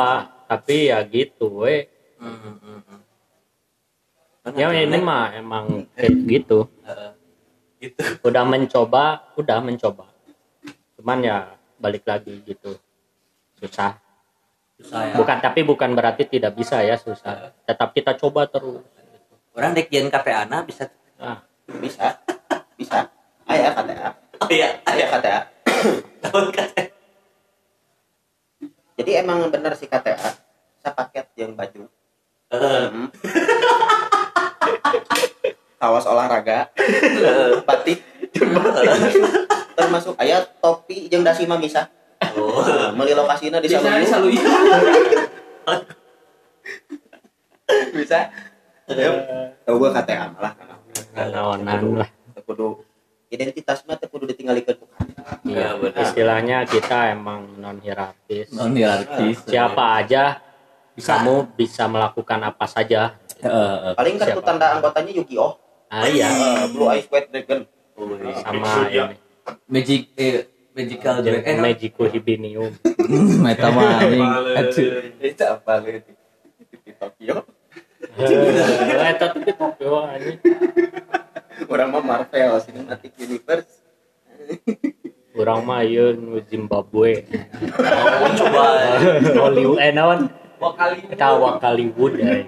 tapi 0.47 0.89
ya 0.89 1.03
gitu 1.05 1.67
we 1.67 1.91
Hmm, 2.21 2.37
hmm, 2.37 2.81
hmm. 2.85 3.01
ya 4.55 4.69
ini 4.77 5.01
mah 5.01 5.33
emang 5.33 5.89
kayak 5.97 6.13
gitu 6.23 6.69
Eh, 6.85 7.13
gitu. 7.81 7.97
udah 8.29 8.45
mencoba 8.45 9.33
udah 9.35 9.59
mencoba 9.59 10.05
cuman 10.95 11.19
ya 11.21 11.37
balik 11.77 12.05
lagi 12.05 12.45
gitu 12.45 12.77
susah 13.57 13.97
Susah 14.77 15.01
ya. 15.09 15.15
bukan 15.17 15.41
tapi 15.41 15.65
bukan 15.65 15.93
berarti 15.93 16.29
tidak 16.29 16.53
bisa 16.53 16.85
ya 16.85 16.97
susah 16.97 17.57
tetap 17.65 17.93
kita 17.93 18.13
coba 18.15 18.45
terus 18.45 18.85
Orang 19.51 19.75
dek 19.75 19.91
jen 19.91 20.07
KTA 20.07 20.47
bisa. 20.63 20.87
Ah, 21.21 21.39
bisa. 21.79 22.17
Bisa. 22.75 23.07
Aya 23.45 23.75
KTA 23.77 24.09
Oh 24.41 24.49
iya, 24.49 24.79
aya 24.89 25.05
KTA 25.11 25.41
tahun 26.25 26.47
KTA. 26.55 26.83
jadi 29.01 29.25
emang 29.25 29.49
bener 29.49 29.73
sih 29.77 29.89
KTA 29.89 30.17
paket 30.91 31.27
yang 31.37 31.57
baju. 31.57 31.89
Eh, 32.51 32.87
Hmm. 32.91 33.09
kawas 35.81 36.05
olahraga. 36.05 36.69
Batik. 37.65 38.05
Termasuk 39.77 40.15
aya 40.21 40.45
topi 40.61 41.09
jeung 41.09 41.25
dasi 41.25 41.49
mah 41.49 41.57
bisa 41.57 41.89
Oh. 42.37 42.61
Nah, 42.63 42.93
meuli 42.93 43.17
lokasina 43.17 43.59
di 43.59 43.67
bisa 43.67 43.81
Saluyu 43.81 44.07
Saluyu 44.07 44.41
bisa? 47.97 48.29
Tahu 49.65 49.77
gua 49.81 49.91
KTA 49.97 50.29
malah 50.37 50.53
naonan 51.13 51.81
lah 51.97 52.09
kudu 52.41 52.83
identitas 53.29 53.85
mah 53.85 53.95
teu 53.95 54.07
kudu 54.07 54.27
ditinggalikeun 54.27 54.75
ku 54.75 54.87
KTA. 54.87 55.35
iya 55.45 55.69
benar. 55.75 56.03
istilahnya 56.03 56.59
kita 56.65 57.11
emang 57.11 57.47
non 57.57 57.79
hierarkis 57.79 58.51
Non 58.51 58.73
hierarkis. 58.73 59.43
siapa 59.45 59.99
aja 59.99 60.43
Bisa. 60.93 61.17
kamu 61.17 61.55
bisa 61.55 61.87
melakukan 61.87 62.41
apa 62.43 62.67
saja 62.67 63.15
Heeh. 63.41 63.97
Paling 63.97 64.15
kartu 64.17 64.37
Siapa? 64.37 64.45
tanda 64.45 64.67
anggotanya 64.75 65.13
Yu-Gi-Oh. 65.15 65.53
ah 65.89 66.05
iya 66.05 66.29
Eh, 66.29 66.65
Blue 66.71 66.87
Eyes 66.87 67.07
White 67.07 67.31
Dragon. 67.31 67.65
sama 68.37 68.85
ini 68.87 69.17
Magic 69.67 70.13
eh 70.15 70.45
Magical 70.71 71.15
Dragon 71.21 71.47
eh, 71.47 71.57
Magico 71.59 72.03
Hibinium 72.05 72.69
Meta 73.45 73.69
mah 73.69 74.01
anjing. 74.01 75.17
Itu 75.19 75.45
apa 75.45 75.73
gitu? 75.83 76.11
Di 76.81 76.93
Tokyo. 76.93 77.43
Eh 78.17 79.15
tapi 79.15 79.39
Tokyo 79.49 80.03
anjing 80.03 80.39
Orang 81.67 81.93
mah 81.93 82.03
Marvel 82.03 82.57
Cinematic 82.59 83.13
Universe. 83.17 83.85
urang 85.31 85.63
mah 85.63 85.81
ieu 85.81 86.11
nu 86.13 86.43
Zimbabwe 86.43 87.23
Oh, 87.79 88.31
coba. 88.35 88.63
Hollywood 89.39 89.79
eh 89.79 89.91
naon 89.91 90.27
Wakali. 90.59 91.07
eta 91.07 91.27
Hollywood 91.33 92.15
eh 92.19 92.45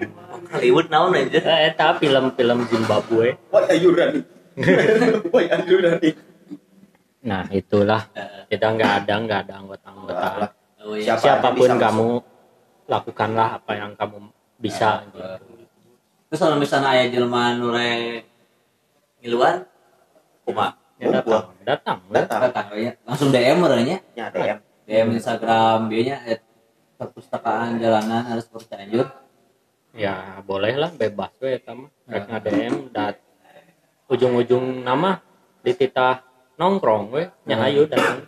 Hollywood 0.51 0.87
naon 0.87 1.15
aja. 1.15 1.39
Eh, 1.39 1.71
eta 1.71 1.95
film-film 1.95 2.67
Zimbabwe 2.67 3.39
Wah, 3.49 3.63
ayuran 3.65 4.19
nih. 4.19 4.23
Wah, 5.33 5.43
ayuran 5.47 5.95
nih. 5.97 6.13
nah 7.23 7.47
itulah 7.49 8.03
kita 8.51 8.67
nggak 8.67 8.91
ada 8.99 9.13
nggak 9.15 9.39
ada 9.47 9.53
anggota-anggota 9.57 10.27
iya. 10.91 11.15
Siapa 11.15 11.15
aja 11.15 11.15
siapa 11.15 11.47
pun 11.55 11.71
kamu 11.79 12.07
lakukanlah 12.83 13.49
apa 13.57 13.71
yang 13.73 13.95
kamu 13.95 14.27
bisa 14.59 15.07
gitu. 15.07 15.52
Terus 16.33 16.49
kalau 16.49 16.57
misalnya 16.57 16.97
aya 16.97 17.13
jelema 17.13 17.53
nu 17.53 17.69
re 17.69 18.25
ngiluan 19.21 19.69
kumaha? 20.41 20.73
ya 20.97 21.21
datang 21.21 21.53
datang. 21.61 21.99
Datang. 22.09 22.39
Datang 22.49 22.65
nya. 22.73 22.97
Langsung 23.05 23.29
DM 23.29 23.61
orangnya. 23.61 24.01
Ya, 24.17 24.33
DM. 24.33 24.57
DM 24.89 25.07
Instagram 25.13 25.93
dia 25.93 26.01
nya 26.01 26.17
at 26.25 26.41
perpustakaan 26.97 27.77
jalanan 27.77 28.25
harus 28.25 28.49
Cianjur. 28.49 29.13
ya 29.93 30.41
boleh 30.41 30.73
lah 30.73 30.89
bebas 30.89 31.37
we 31.37 31.53
eta 31.53 31.77
mah 31.77 31.93
rek 32.09 32.25
nge-DM 32.25 32.89
dat 32.89 33.21
ujung-ujung 34.09 34.81
nama 34.81 35.21
di 35.61 35.69
titah 35.77 36.25
nongkrong 36.57 37.13
we 37.13 37.29
nya 37.45 37.61
ayo 37.61 37.85
datang 37.85 38.25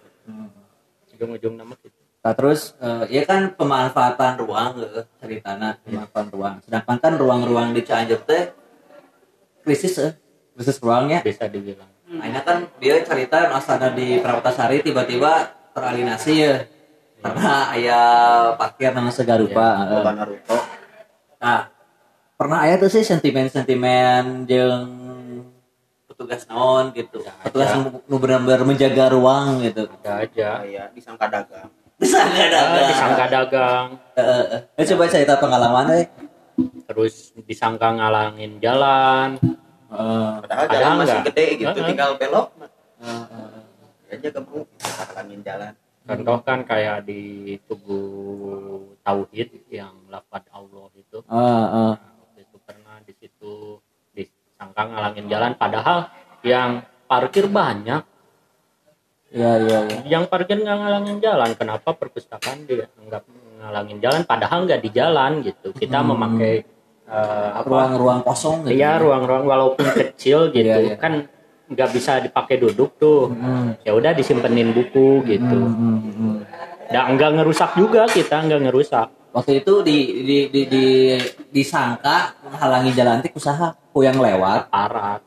ujung-ujung 1.09 1.57
nama 1.57 1.73
gitu 1.81 2.04
Nah, 2.25 2.33
terus 2.33 2.73
eh, 2.81 3.05
ya 3.13 3.21
kan 3.21 3.53
pemanfaatan 3.53 4.41
ruang 4.41 4.81
eh, 4.81 5.05
ceritana 5.21 5.77
pemanfaatan 5.85 6.27
ruang. 6.33 6.55
Sedangkan 6.65 6.97
kan 6.97 7.13
ruang-ruang 7.21 7.69
di 7.77 7.85
Cianjur 7.85 8.25
teh 8.25 8.49
krisis 9.61 10.01
eh. 10.01 10.17
krisis 10.57 10.81
ruangnya. 10.81 11.21
bisa 11.21 11.45
dibilang 11.45 11.85
Akhirnya 12.17 12.41
kan 12.41 12.57
dia 12.81 12.97
cerita 13.05 13.53
asana 13.53 13.93
di 13.93 14.17
Pramutasari 14.25 14.81
tiba-tiba 14.81 15.53
teralinasi 15.77 16.33
ya. 16.33 16.65
Karena 17.21 17.69
ayah 17.77 18.05
parkir 18.57 18.89
nama 18.89 19.13
segarupa. 19.13 19.85
Eh, 19.85 20.01
Naruto. 20.01 20.57
Nah, 21.38 21.69
pernah 22.41 22.65
ayah 22.65 22.81
tuh 22.81 22.89
sih 22.89 23.05
sentimen-sentimen 23.05 24.49
jeung 24.49 24.89
petugas 26.09 26.41
naon 26.49 26.89
gitu. 26.89 27.21
Petugas 27.21 27.69
ada. 27.69 27.85
nu 27.85 28.01
nu 28.09 28.15
benar-benar 28.17 28.65
menjaga 28.65 29.13
ruang 29.13 29.61
gitu. 29.61 29.85
ada 30.01 30.25
aja 30.25 30.49
Kayak 30.65 30.88
disangka 30.97 31.29
dagang. 31.29 31.69
Bisa 31.95 32.19
nggak 32.21 32.45
ada? 32.49 32.60
Ah, 32.62 32.86
disangka 32.86 33.25
dagang 33.29 33.88
Eh, 34.13 34.21
eh, 34.21 34.45
eh. 34.49 34.62
Eh, 34.75 34.86
coba 34.86 35.03
cerita 35.08 35.34
pengalaman 35.36 35.86
deh. 35.89 36.08
terus 36.86 37.13
disangka 37.41 37.91
ngalangin 37.91 38.60
jalan 38.60 39.36
Eh, 39.88 40.34
Padahal 40.41 40.65
jalan 40.67 40.91
masih 40.99 41.19
gede 41.23 41.45
gitu, 41.58 41.71
Heeh. 41.71 41.88
tinggal 41.88 42.12
belok. 42.15 42.47
eh, 42.97 43.08
eh. 43.08 44.13
Aja 44.13 44.29
kamu 44.31 44.58
halangin 44.81 45.41
jalan. 45.41 45.73
contoh 46.05 46.38
kan 46.39 46.62
kayak 46.62 47.01
di 47.01 47.21
tugu 47.65 47.97
tauhid 49.01 49.49
yang 49.67 50.05
lafad 50.05 50.45
Allah 50.49 50.88
itu 50.93 51.17
Eh, 51.19 51.34
eh. 51.34 51.93
Nah, 51.95 52.13
waktu 52.21 52.39
itu 52.41 52.58
pernah 52.62 52.95
di 53.01 53.13
situ 53.15 53.53
disangka 54.12 54.81
ngalangin 54.86 55.25
jalan 55.25 55.51
padahal 55.53 56.08
yang 56.41 56.79
parkir 57.05 57.47
banyak 57.47 58.05
Iya, 59.36 59.52
iya, 59.60 59.78
iya. 59.84 59.98
yang 60.10 60.24
parkir 60.26 60.56
nggak 60.56 60.78
ngalangin 60.78 61.17
jalan 61.19 61.52
kenapa 61.54 61.91
perpustakaan 61.91 62.63
dia 62.63 62.88
nggak 62.88 63.21
ngalangin 63.60 63.98
jalan 64.00 64.21
padahal 64.24 64.63
nggak 64.63 64.80
di 64.80 64.89
jalan 64.89 65.32
gitu 65.41 65.74
kita 65.74 66.00
Hmm. 66.00 66.08
memakai 66.10 66.63
eh, 67.06 67.50
apa 67.52 67.67
Ruang-ruang 67.67 68.21
kosong 68.21 68.63
gitu. 68.63 68.74
iya 68.74 68.95
ruang-ruang 68.95 69.43
walaupun 69.43 69.86
kecil 69.93 70.50
gitu 70.50 70.65
Iya, 70.80 70.80
iya. 70.88 70.95
kan 70.95 71.28
nggak 71.65 71.89
bisa 71.91 72.17
dipakai 72.19 72.56
duduk 72.58 72.95
tuh 72.95 73.30
Hmm. 73.30 73.76
ya 73.82 73.91
udah 73.91 74.12
disimpenin 74.12 74.71
buku 74.71 75.21
gitu 75.26 75.60
Hmm, 75.60 76.00
hmm, 76.00 76.13
hmm. 76.15 76.36
Nggak 76.88 77.32
ngerusak 77.36 77.71
juga 77.76 78.08
kita 78.08 78.39
nggak 78.41 78.62
ngerusak 78.63 79.08
Waktu 79.30 79.60
itu 79.60 79.74
di 79.82 79.98
di 80.24 80.38
di, 80.48 80.62
di 80.63 80.86
disangka 81.52 82.39
menghalangi 82.41 82.95
jalan 82.95 83.19
tik 83.19 83.36
usaha 83.36 83.76
ku 83.91 84.00
yang 84.00 84.15
lewat 84.15 84.71
aparat 84.71 85.19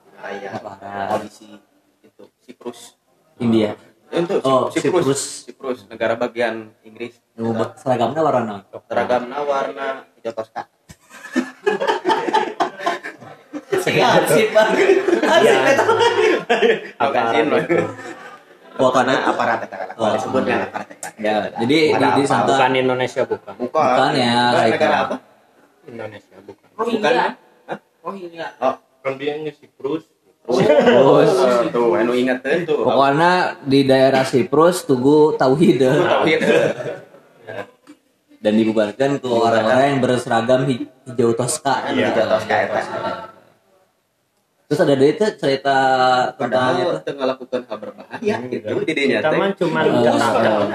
Aparat. 0.48 1.08
polisi 1.12 1.60
itu 2.00 2.24
Siprus. 2.40 2.96
India. 3.36 3.76
Oh, 4.08 4.72
Siprus. 4.72 5.04
Siprus. 5.04 5.20
Siprus, 5.44 5.78
negara 5.92 6.16
bagian 6.16 6.72
Inggris. 6.80 7.20
Be- 7.36 7.74
seragamnya 7.76 8.24
warna? 8.24 8.64
Seragamnya 8.88 9.40
warna 9.44 10.08
hijau 10.16 10.32
toska. 10.32 10.64
Asik 13.88 14.50
banget. 14.52 14.88
Ya. 15.44 15.56
Aparat. 19.28 19.60
Oh. 19.98 20.12
Disebutnya 20.14 20.56
aparat 20.70 20.88
jadi 21.18 21.66
di, 21.66 21.78
apa? 21.90 22.14
disangka 22.14 22.46
bukan 22.54 22.72
Indonesia 22.78 23.22
bukan 23.26 23.54
Bukan. 23.58 23.94
Bukan 23.98 24.10
ya, 24.14 24.42
negara 24.54 24.96
apa? 25.08 25.16
Indonesia 25.88 26.36
bukan 26.46 26.68
Bukan. 26.78 27.12
ya? 27.12 27.28
Oh 28.06 28.14
iya. 28.14 28.46
Oh, 28.62 28.74
kan 29.02 29.12
dia 29.18 29.34
Siprus 29.50 30.06
terus 30.48 31.30
oh, 31.36 31.68
tuh, 31.68 31.92
anu 31.94 32.12
ingetin 32.12 32.64
tuh. 32.64 32.80
pokoknya 32.80 33.32
di 33.62 33.84
daerah 33.84 34.24
Siprus 34.24 34.82
tugu 34.82 35.32
tauhid. 35.34 35.84
Tauhid. 35.84 36.40
dan 38.38 38.54
dibubarkan 38.54 39.18
ke 39.18 39.26
orang-orang 39.26 39.84
yang 39.90 40.00
berseragam 40.00 40.62
hij- 40.64 40.86
hijau 41.04 41.34
toska. 41.34 41.90
Anu 41.90 42.00
hijau 42.00 42.24
toska 42.24 42.54
eta. 42.56 42.80
Terus 44.64 44.80
ada 44.80 44.94
dia 44.94 45.08
itu 45.08 45.26
cerita 45.34 45.76
tentang 46.30 46.36
Padahal 46.36 46.76
itu. 46.78 46.92
itu 46.98 47.12
ngelakukan 47.14 47.60
hal 47.64 47.76
berbahaya 47.78 48.34
gitu 48.46 48.72
di 48.78 48.92
dinya 48.92 49.18
kita 49.18 49.28
teh. 49.28 49.38
mah 49.38 49.50
cuma 49.54 49.80
Eh, 49.80 49.92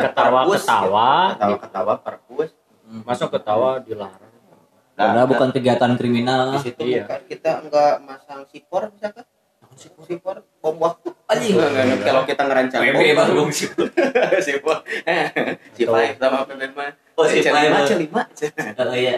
ketawa 0.02 0.40
ketawa 0.50 1.10
Perpus, 2.02 2.50
perpus. 2.50 2.50
masuk 3.06 3.30
ketawa 3.32 3.78
dilarang 3.80 4.34
Karena 4.94 5.22
bukan 5.24 5.50
kegiatan 5.50 5.92
kriminal. 5.94 6.58
di 6.58 6.68
situ 6.68 6.82
Iya. 6.84 7.06
bukan 7.06 7.22
kita 7.28 7.52
enggak 7.62 7.94
masang 8.02 8.42
sipor 8.46 8.90
misalkan 8.90 9.26
sipor 9.76 10.38
waktu 10.62 11.10
Anjing. 11.26 11.56
Kalau 12.00 12.22
kita 12.24 12.44
ngerancang 12.44 12.82
baru 12.84 13.32
bom 13.36 13.50
sipor. 13.50 13.88
sipor 14.40 14.78
sipor 15.72 15.98
sama 16.16 16.46
PBM 16.46 16.72
mah. 16.74 16.92
Oh, 17.14 17.26
si 17.26 17.40
C5 17.40 17.54
Five. 17.54 17.90
C5 17.90 18.14
Oh 18.80 18.94
iya. 18.94 19.18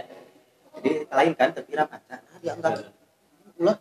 jadi 0.75 0.91
lain 1.07 1.31
kan 1.33 1.49
terkira 1.49 1.83
pacar 1.83 2.19
nah 2.19 2.37
dia 2.37 2.51
enggak 2.51 2.91
ulah 3.55 3.79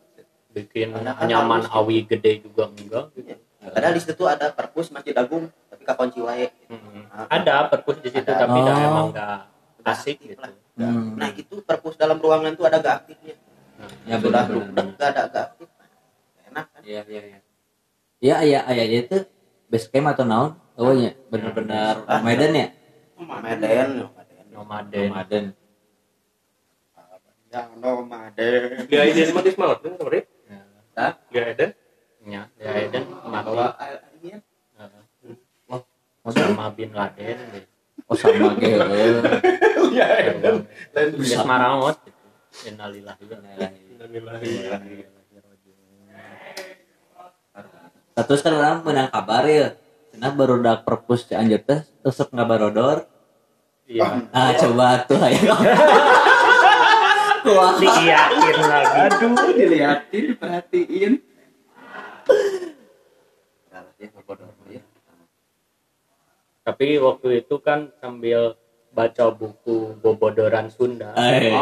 bikin 0.51 0.95
Padahal 0.95 1.27
nyaman 1.27 1.61
harus. 1.61 1.75
awi 1.75 1.97
gede 2.05 2.33
juga 2.41 2.71
enggak. 2.71 3.11
Gitu. 3.13 3.35
padahal 3.65 3.93
di 3.93 4.01
situ 4.01 4.25
ada 4.25 4.47
perpus 4.51 4.89
masjid 4.89 5.11
agung 5.13 5.51
tapi 5.67 5.83
kakunci 5.83 6.19
wae. 6.21 6.49
Ada 7.27 7.67
perpus 7.67 7.99
di 7.99 8.09
situ 8.09 8.25
tapi 8.25 8.57
dah 8.57 8.73
Oh. 8.73 8.85
emang 8.85 9.07
enggak 9.11 9.41
asik 9.85 10.17
gitu. 10.19 10.39
nah 11.15 11.29
itu 11.29 11.55
perpus 11.61 11.95
dalam 11.95 12.17
ruangan 12.17 12.55
tuh 12.55 12.65
ada 12.65 12.79
gak 12.79 12.95
aktifnya? 13.05 13.35
Ya 14.07 14.17
sudah 14.17 14.47
benar. 14.47 14.55
rudek 14.71 14.87
gak 14.97 15.09
ada 15.11 15.23
gak 15.29 15.45
aktif 15.51 15.69
enak 16.55 16.67
kan 16.71 16.81
Iya 16.87 17.03
iya 17.11 17.21
iya. 17.27 17.39
Iya 18.23 18.37
iya 18.47 18.61
iya 18.71 18.85
iya 18.87 18.99
itu 19.03 19.17
base 19.67 19.91
camp 19.91 20.15
atau 20.15 20.23
naon? 20.23 20.51
Oh 20.79 20.95
iya 20.95 21.19
benar-benar 21.31 22.07
Ah. 22.07 22.23
Medan 22.23 22.55
ya? 22.55 22.69
nomaden 23.15 23.89
nomaden 24.03 24.45
nomaden 24.51 25.07
Ramadan. 25.11 25.45
ya 27.55 27.63
nomaden 27.79 28.63
dia 28.91 29.03
ide 29.07 29.31
mah 29.31 29.43
di 29.47 29.51
Smalten 29.55 29.95
sorry 29.95 30.27
Hah? 30.99 31.15
dia 31.31 31.43
ada 31.55 31.67
ya 32.27 32.43
ya 32.59 32.71
Eden 32.75 33.05
mati 33.31 33.51
bawa 33.55 33.67
alien 33.79 34.41
sama 36.25 36.73
bin 36.75 36.91
Laden 36.91 37.39
gitu. 37.55 37.69
Oh 38.11 38.17
heuh. 38.19 39.21
ya 39.99 40.07
lain 40.91 41.47
maraot 41.47 41.97
gitu. 42.03 42.21
Innalillahi 42.67 43.23
wa 43.31 43.37
Nah, 43.45 43.71
Terus 48.17 48.41
kan 48.41 48.55
orang 48.55 48.83
menang 48.83 49.11
kabar 49.11 49.43
ya. 49.45 49.75
Cenah 50.11 50.31
baru 50.31 50.63
dak 50.63 50.87
perpus 50.87 51.27
di 51.27 51.35
Anjir 51.35 51.59
teh 51.61 51.83
resep 52.01 52.31
ngabarodor. 52.31 53.11
Iya. 53.85 54.31
Ah 54.31 54.55
coba 54.55 55.03
tuh 55.05 55.19
ayo. 55.21 55.53
Wah, 57.45 57.77
Diiyakin 57.77 58.57
lagi. 58.57 58.97
aduh 59.05 59.53
dilihatin 59.53 60.33
diperhatiin 60.33 61.13
Tapi 66.65 66.97
waktu 66.97 67.45
itu 67.45 67.61
kan 67.61 67.93
sambil 68.01 68.57
baca 68.89 69.29
buku 69.29 69.93
Bobodoran 70.01 70.73
Sunda. 70.73 71.13
Eh, 71.13 71.53
Oh, 71.53 71.61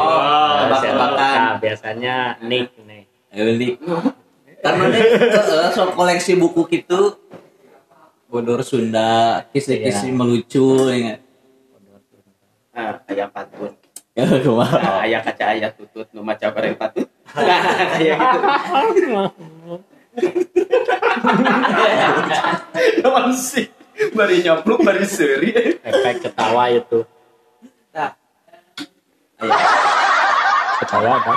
Nah, 0.62 0.79
saya- 0.79 0.95
tebak-tebakan. 0.95 1.19
nah, 1.19 1.53
biasanya 1.59 2.15
Nick 2.41 2.71
nih. 2.79 3.03
beli. 3.33 3.71
Karena 4.62 4.85
nih 4.94 5.03
eh, 5.35 5.70
so 5.75 5.90
koleksi 5.90 6.38
buku 6.38 6.70
gitu 6.70 7.18
Bodor 8.33 8.64
Sunda, 8.64 9.44
kisi-kisi 9.53 10.09
melucu 10.09 10.88
ya. 10.88 11.20
Ah, 12.72 12.96
ayam 13.05 13.29
patut. 13.29 13.77
Ya 14.16 14.25
kumaha. 14.25 14.81
Nah, 14.81 15.05
ayah 15.05 15.20
kaca 15.20 15.53
ayah 15.53 15.68
tutut 15.68 16.09
nu 16.16 16.25
maca 16.25 16.48
bareng 16.48 16.72
patut. 16.81 17.05
Nah, 17.37 17.61
kayak 17.92 18.16
gitu. 18.96 19.20
Nawan 23.05 23.37
sih. 23.37 23.68
Bari 24.16 24.40
nyapluk 24.40 24.81
bari 24.81 25.05
seri. 25.05 25.53
Efek 25.85 26.25
ketawa 26.25 26.72
itu. 26.72 27.05
Nah. 27.92 28.16
Ketawa 30.81 31.20
kan? 31.20 31.37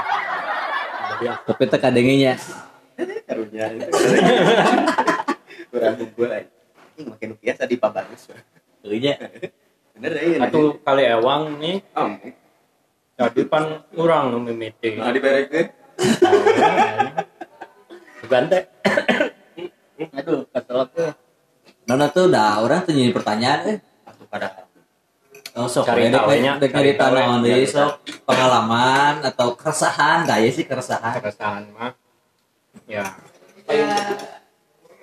Jadi 1.12 1.26
Tapi 1.44 1.64
teka 1.68 1.92
dengenya. 1.92 2.40
Karunya 2.96 3.66
itu. 3.76 3.90
Kurang 5.72 5.96
unggul 6.00 6.30
aja. 6.32 6.50
Ini 6.96 7.02
makin 7.12 7.30
biasa 7.36 7.62
di 7.68 7.76
pabanus. 7.76 8.32
Iya. 8.86 9.16
Bener 9.96 10.12
ya. 10.16 10.48
Satu 10.48 10.80
kali 10.80 11.04
ewang 11.04 11.60
nih, 11.60 11.84
Am. 11.96 12.20
jadi 13.16 13.42
pan 13.48 13.84
orang 13.96 14.32
nu 14.32 14.44
mimiti. 14.44 15.00
Nah, 15.00 15.12
diberekeun. 15.12 15.68
Gante. 18.28 18.60
Aduh, 20.20 20.44
keselak 20.52 20.90
tuh. 20.92 21.12
Nona 21.86 22.10
tuh 22.12 22.28
udah 22.28 22.60
orang 22.66 22.84
tuh 22.84 22.92
jadi 22.92 23.14
pertanyaan 23.16 23.60
eh. 23.72 23.78
Atuh 24.04 24.28
padahal. 24.28 24.66
Oh, 25.56 25.72
sok 25.72 25.88
Cari 25.88 26.12
dek 26.12 26.20
tahu 26.20 26.28
dek 26.36 26.40
nya, 26.44 26.52
dek 26.60 26.68
cari 26.76 26.92
cerita 26.92 27.04
tahu 27.08 27.16
naon 27.16 27.40
ya, 27.48 27.56
deui 27.56 27.64
sok 27.64 27.92
pengalaman 28.28 29.24
atau 29.24 29.56
keresahan 29.56 30.28
gak 30.28 30.44
ya 30.44 30.50
sih 30.52 30.66
keresahan. 30.68 31.16
keresahan 31.24 31.64
mah 31.72 31.96
ya. 32.90 33.06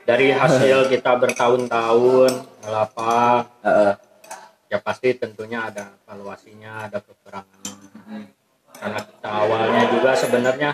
Dari 0.02 0.34
hasil 0.34 0.90
kita 0.90 1.14
bertahun-tahun 1.14 2.32
ngelapak 2.62 3.42
Heeh. 3.62 3.94
ya 4.70 4.78
pasti 4.82 5.14
tentunya 5.14 5.70
ada 5.70 5.94
evaluasinya 6.02 6.90
ada 6.90 6.98
kekurangannya 6.98 8.30
karena 8.82 8.98
kita 8.98 9.30
awalnya 9.30 9.82
juga 9.94 10.10
sebenarnya 10.18 10.70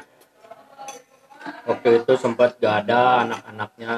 waktu 1.68 1.88
itu 2.00 2.12
sempat 2.16 2.56
gak 2.56 2.88
ada 2.88 3.28
anak-anaknya 3.28 3.94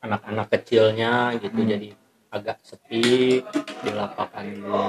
anak-anak 0.00 0.46
kecilnya 0.50 1.38
gitu. 1.38 1.60
Jadi 1.62 1.88
agak 2.30 2.58
sepi 2.66 3.42
di 3.82 3.90
lapangan 3.94 4.46
dulu 4.58 4.86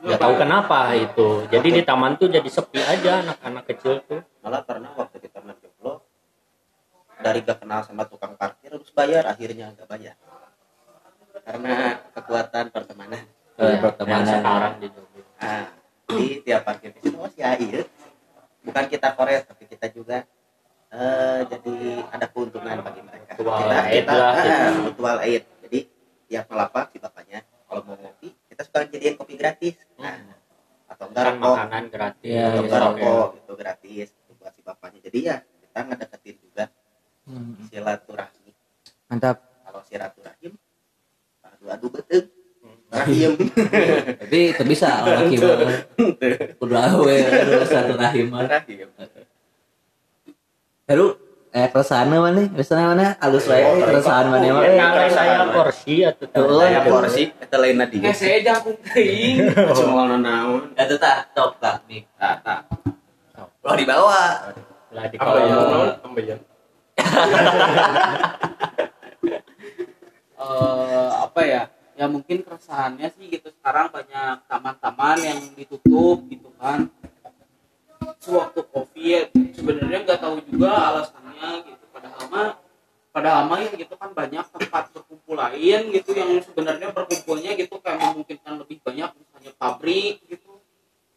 nggak 0.00 0.20
tahu 0.20 0.34
kenapa 0.40 0.78
itu. 0.96 1.28
Jadi 1.52 1.68
di 1.80 1.82
taman 1.84 2.16
tuh 2.16 2.32
jadi 2.32 2.48
sepi 2.48 2.80
aja 2.80 3.20
anak-anak 3.20 3.64
kecil 3.68 4.00
tuh. 4.08 4.20
Malah 4.40 4.64
pernah 4.64 4.90
waktu 4.96 5.20
kita 5.20 5.44
menjomblo 5.44 6.04
dari 7.20 7.44
gak 7.44 7.60
kenal 7.60 7.84
sama 7.84 8.08
tukang 8.08 8.32
parkir 8.34 8.72
harus 8.72 8.88
bayar 8.96 9.28
akhirnya 9.28 9.76
gak 9.76 9.88
bayar. 9.88 10.16
Karena 11.44 12.00
kekuatan 12.16 12.72
pertemanan. 12.72 13.24
Eh, 13.60 13.76
yang 13.76 13.82
pertemanan. 13.84 14.24
sekarang 14.40 14.72
di 14.80 14.88
nah, 14.88 15.64
jadi 16.08 16.26
tiap 16.40 16.62
parkir 16.64 16.90
di 16.96 17.00
situ 17.04 17.16
masih 17.20 17.44
air. 17.44 17.84
Bukan 18.64 18.84
kita 18.88 19.08
kores 19.12 19.44
tapi 19.44 19.68
kita 19.68 19.92
juga 19.92 20.24
eh, 20.88 21.40
jadi 21.44 21.76
ada 22.08 22.26
keuntungan 22.32 22.80
bagi 22.80 23.02
mereka. 23.04 23.36
Mutual 23.36 23.68
kita 23.68 23.76
aid 23.84 24.00
kita 24.00 24.14
lah, 24.16 24.32
ah, 24.32 24.72
mutual 24.80 25.16
aid 25.20 25.42
jadi 25.68 25.78
tiap 26.24 26.44
melapak 26.48 26.84
si 26.88 26.96
bapaknya 26.96 27.44
kalau 27.68 27.84
mau 27.84 27.96
ngopi 28.00 28.39
kita 28.60 28.68
suka 28.68 28.92
jadiin 28.92 29.16
kopi 29.16 29.40
gratis. 29.40 29.72
Nah, 29.96 30.20
atau 30.84 31.08
enggak 31.08 31.32
rokok. 31.32 31.54
makanan 31.56 31.84
gratis 31.88 32.28
Iya, 32.28 32.44
atau 32.52 32.60
enggak 32.60 32.80
rokok 32.84 33.28
itu 33.40 33.52
gratis. 33.56 34.08
Itu 34.12 34.32
buat 34.36 34.52
si 34.52 34.60
bapaknya. 34.60 35.00
Jadi 35.00 35.18
ya 35.24 35.36
kita 35.40 35.78
ngedeketin 35.80 36.36
juga 36.36 36.64
Hmm, 37.24 37.56
silaturahmi. 37.72 38.52
Mantap. 39.08 39.36
kalau 39.64 39.80
silaturahim 39.88 40.52
adu 41.40 41.64
adu 41.72 41.86
betul. 41.88 42.28
Rahim. 42.92 43.32
Tapi 44.20 44.38
itu 44.52 44.62
bisa 44.68 44.88
laki 45.08 45.40
banget. 45.40 45.80
Kudu 46.60 46.74
awe 46.76 47.16
aduh 47.32 47.64
satu 47.70 47.94
rahim. 47.96 48.28
Rahim 48.28 48.88
Lalu 50.84 51.06
eh 51.50 51.66
keresahan 51.66 52.06
mana 52.06 52.30
nih? 52.38 52.46
Keresahan 52.54 52.86
mana? 52.94 53.18
Alus 53.18 53.50
wae 53.50 53.58
eh, 53.58 53.82
keresahan 53.82 54.26
mana 54.30 54.46
mah? 54.54 54.62
Eh, 54.62 54.78
kalau 54.78 55.10
saya 55.10 55.34
kursi 55.50 55.94
atau 56.06 56.24
Tuh, 56.30 56.46
saya 56.62 56.80
porsi 56.86 57.22
kita 57.34 57.56
lain 57.58 57.74
nadi 57.82 57.96
Kayak 57.98 58.16
saya 58.16 58.38
jangkung 58.38 58.78
teuing. 58.86 59.36
cuma 59.78 60.14
naon 60.14 60.70
Itu 60.78 60.94
tak 61.02 61.34
top 61.34 61.58
tak 61.58 61.82
nih. 61.90 62.06
tak 62.14 62.46
tak 62.46 62.60
lo 63.60 63.76
dibawa 63.76 64.46
lah 64.94 65.04
di 65.10 65.16
naon? 65.18 65.90
Ambeien. 66.06 66.38
eh 70.40 71.08
apa 71.20 71.40
ya 71.44 71.62
ya 71.94 72.06
mungkin 72.08 72.40
keresahannya 72.40 73.12
sih 73.12 73.28
gitu 73.28 73.52
sekarang 73.60 73.92
banyak 73.92 74.40
taman-taman 74.48 75.16
yang 75.20 75.38
ditutup 75.52 76.24
gitu 76.32 76.48
kan 76.56 76.88
sewaktu 78.20 78.60
covid. 78.72 79.26
Sebenarnya 79.56 79.98
nggak 80.04 80.20
tahu 80.20 80.36
juga 80.48 80.70
alasannya 80.72 81.50
gitu. 81.68 81.84
Padahal 81.90 82.24
mah 82.28 82.50
padahal 83.10 83.42
mah 83.50 83.58
ya 83.58 83.74
gitu 83.74 83.94
kan 83.98 84.14
banyak 84.14 84.46
tempat 84.54 84.94
berkumpul 84.94 85.34
lain 85.34 85.80
gitu 85.90 86.10
yang 86.14 86.30
sebenarnya 86.46 86.94
berkumpulnya 86.94 87.58
gitu 87.58 87.82
kayak 87.82 87.98
memungkinkan 87.98 88.54
lebih 88.62 88.78
banyak 88.86 89.10
misalnya 89.18 89.52
pabrik 89.58 90.22
gitu 90.30 90.62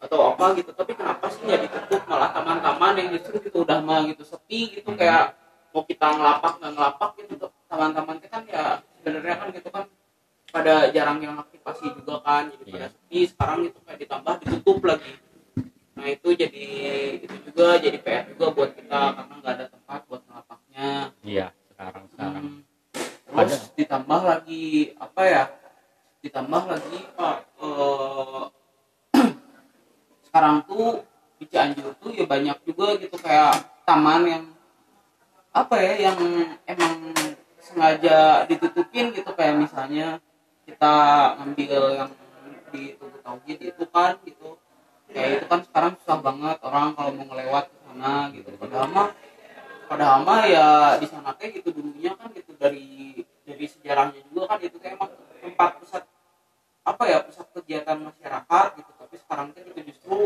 atau 0.01 0.33
apa 0.33 0.57
gitu. 0.57 0.71
Tapi 0.73 0.91
kenapa 0.97 1.25
sih 1.29 1.41
nggak 1.45 1.61
ditutup? 1.69 2.01
Malah 2.09 2.29
taman-taman 2.33 2.93
yang 2.97 3.07
justru 3.13 3.39
gitu 3.39 3.63
udah 3.63 3.79
mah 3.79 4.03
gitu 4.09 4.23
sepi 4.25 4.81
gitu 4.81 4.89
kayak 4.97 5.37
mau 5.71 5.85
kita 5.85 6.07
ngelapak 6.17 6.59
nggak 6.59 6.73
ngelapak 6.73 7.09
gitu. 7.21 7.45
Taman-taman 7.69 8.15
kan 8.25 8.43
ya 8.49 8.63
sebenarnya 8.99 9.35
kan 9.39 9.47
gitu 9.53 9.69
kan 9.69 9.85
pada 10.53 10.93
jarang 10.93 11.17
yang 11.21 11.37
aktivasi 11.39 11.93
juga 11.97 12.19
kan. 12.25 12.49
Jadi 12.51 12.69
pada 12.73 12.87
sepi 12.89 13.19
sekarang 13.29 13.59
itu 13.69 13.79
kayak 13.85 13.99
ditambah 14.01 14.33
ditutup 14.43 14.79
lagi 14.83 15.22
nah 15.93 16.05
itu 16.09 16.27
jadi 16.33 16.65
itu 17.21 17.35
juga 17.49 17.77
jadi 17.77 17.97
PR 18.01 18.25
juga 18.33 18.45
buat 18.53 18.71
kita 18.73 19.01
karena 19.13 19.33
nggak 19.39 19.53
ada 19.53 19.65
tempat 19.69 19.99
buat 20.09 20.21
ngelapaknya. 20.25 20.89
Iya 21.21 21.47
sekarang 21.73 22.05
sekarang. 22.13 22.45
Hmm. 23.33 23.45
terus 23.49 23.65
ditambah 23.73 24.21
lagi 24.21 24.93
apa 25.01 25.21
ya 25.25 25.43
ditambah 26.21 26.63
lagi 26.69 26.99
pak 27.17 27.37
eh, 27.59 28.43
sekarang 30.29 30.63
tuh 30.69 31.03
di 31.41 31.45
Cianjur 31.49 31.97
tuh 31.99 32.15
ya 32.15 32.23
banyak 32.23 32.57
juga 32.63 32.95
gitu 33.01 33.17
kayak 33.19 33.83
taman 33.83 34.21
yang 34.29 34.45
apa 35.51 35.75
ya 35.77 36.09
yang 36.09 36.17
emang 36.65 37.13
sengaja 37.59 38.47
ditutupin 38.47 39.11
gitu 39.11 39.27
kayak 39.35 39.59
misalnya 39.59 40.23
kita 40.63 40.93
ngambil 41.37 41.81
yang 41.99 42.11
di 42.71 42.97
Tugu 42.97 43.17
Tauhid 43.21 43.59
itu 43.59 43.83
kan 43.91 44.17
gitu 44.25 44.57
kayak 45.13 45.29
itu 45.37 45.45
kan 45.45 45.61
sekarang 45.61 45.93
susah 46.01 46.17
banget 46.19 46.57
orang 46.65 46.97
kalau 46.97 47.11
mau 47.13 47.25
ngelewat 47.29 47.65
ke 47.69 47.77
sana 47.85 48.13
gitu. 48.33 48.49
Padahal 48.57 48.87
mah 48.89 49.09
padahal 49.85 50.19
mah 50.25 50.41
ya 50.49 50.67
di 50.97 51.07
sana 51.07 51.37
kayak 51.37 51.61
gitu 51.61 51.69
dulunya 51.69 52.17
kan 52.17 52.33
gitu 52.33 52.51
dari 52.57 53.21
dari 53.45 53.65
sejarahnya 53.69 54.25
juga 54.33 54.49
kan 54.49 54.59
itu 54.65 54.77
kayak 54.81 54.97
emang 54.97 55.11
tempat 55.39 55.69
pusat 55.77 56.03
apa 56.83 57.03
ya 57.07 57.17
pusat 57.21 57.47
kegiatan 57.53 57.97
masyarakat 58.01 58.67
gitu. 58.81 58.91
Tapi 58.97 59.15
sekarang 59.21 59.47
kan 59.53 59.63
itu 59.69 59.81
justru 59.93 60.17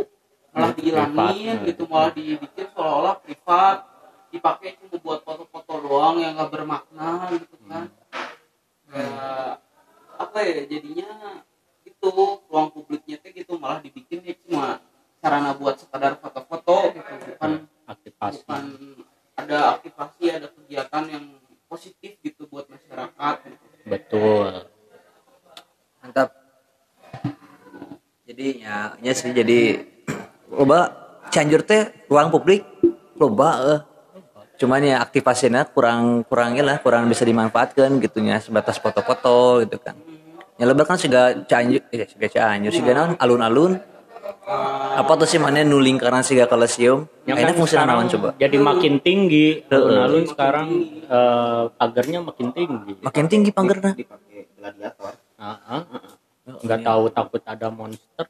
malah 0.56 0.72
dihilangin 0.74 1.56
Privat. 1.62 1.68
gitu 1.70 1.84
malah 1.92 2.12
dibikin 2.16 2.68
seolah-olah 2.72 3.16
privat. 3.22 3.78
Dipakai 4.28 4.76
cuma 4.80 5.00
buat 5.00 5.20
foto-foto 5.24 5.74
doang 5.88 6.20
yang 6.20 6.36
nggak 6.36 6.52
bermakna 6.52 7.32
gitu 7.36 7.56
kan. 7.68 7.92
Ya 8.92 9.60
apa 10.18 10.38
ya 10.42 10.66
jadinya 10.66 11.44
sih 29.18 29.34
jadi 29.34 29.82
loba 30.54 30.94
Cianjur 31.28 31.66
teh 31.66 32.06
ruang 32.08 32.30
publik 32.30 32.62
loba 33.18 33.50
eh. 33.74 33.82
Cuman 34.58 34.82
ya 34.82 34.98
aktivasinya 35.02 35.70
kurang 35.70 36.26
kurang 36.26 36.58
lah, 36.66 36.82
kurang 36.82 37.06
bisa 37.06 37.22
dimanfaatkan 37.22 38.02
gitunya 38.02 38.42
sebatas 38.42 38.82
foto-foto 38.82 39.62
gitu 39.62 39.78
kan. 39.78 39.94
Ya 40.58 40.66
loba 40.66 40.82
kan 40.82 40.98
siga 40.98 41.46
Cianjur, 41.46 41.82
eh 41.94 42.10
siga 42.10 42.26
Cianjur 42.26 42.74
siga 42.74 42.94
naon 42.94 43.14
alun-alun. 43.18 43.78
Apa 44.98 45.14
tuh 45.20 45.28
sih 45.28 45.38
mana 45.38 45.62
nuling 45.62 46.00
karena 46.00 46.24
siga 46.24 46.48
kolosium? 46.48 47.06
yang 47.28 47.38
Enak 47.38 47.54
kan 47.54 47.60
fungsi 47.60 47.76
naon 47.76 48.08
coba? 48.08 48.30
jadi 48.40 48.58
makin 48.58 48.94
tinggi 49.04 49.62
alun-alun 49.68 50.24
sekarang 50.26 50.68
eh, 51.04 51.64
pagarnya 51.76 52.20
makin 52.24 52.48
tinggi 52.56 52.94
Makin 53.04 53.26
tinggi 53.28 53.50
pagerna. 53.52 53.92
dipakai 53.92 54.48
gladiator 54.56 55.14
nggak 56.48 56.80
tahu 56.80 57.04
takut 57.12 57.42
ada 57.44 57.68
monster 57.68 58.26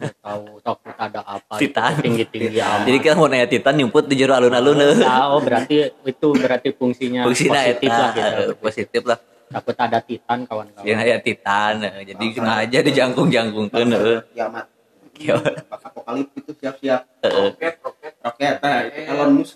nggak 0.00 0.16
tahu 0.18 0.44
takut 0.64 0.94
ada 0.96 1.20
apa 1.20 1.60
Titan. 1.60 1.92
tinggi 2.00 2.24
tinggi 2.24 2.56
amat 2.56 2.88
Jadi 2.88 2.98
kan 2.98 3.14
mau 3.14 3.28
nanya 3.28 3.44
Titan 3.44 3.76
nyumput 3.76 4.08
di 4.08 4.16
jero 4.16 4.32
alun-alun 4.32 4.80
eh. 4.80 4.96
Nah, 4.98 5.30
oh 5.30 5.38
berarti 5.38 5.92
itu 5.92 6.26
berarti 6.32 6.72
fungsinya 6.72 7.22
Fungsina 7.22 7.60
positif 7.60 7.86
eta, 7.86 7.94
lah 7.94 8.10
gitu. 8.10 8.24
eh, 8.24 8.48
positif 8.56 9.02
lah. 9.04 9.18
takut 9.50 9.74
ada 9.74 9.98
titan 9.98 10.46
kawan-kawan 10.46 10.86
Yang 10.86 10.98
aya 11.02 11.16
Titan. 11.18 11.72
eh. 11.82 11.92
Jadi 12.08 12.24
sengaja 12.32 12.78
dijangkung-jangkungkeun 12.80 13.88
heeh. 13.92 14.18
kiamat 14.32 14.64
Kiamat. 15.12 15.52
Bak 15.68 15.80
apokalipsis 15.84 16.38
itu 16.38 16.52
siap-siap 16.56 17.02
roket 17.20 17.74
roket 17.78 18.12
roket 18.18 18.54
nah 18.58 18.78
itu 18.82 18.98
Elon 19.04 19.30
Musk 19.36 19.54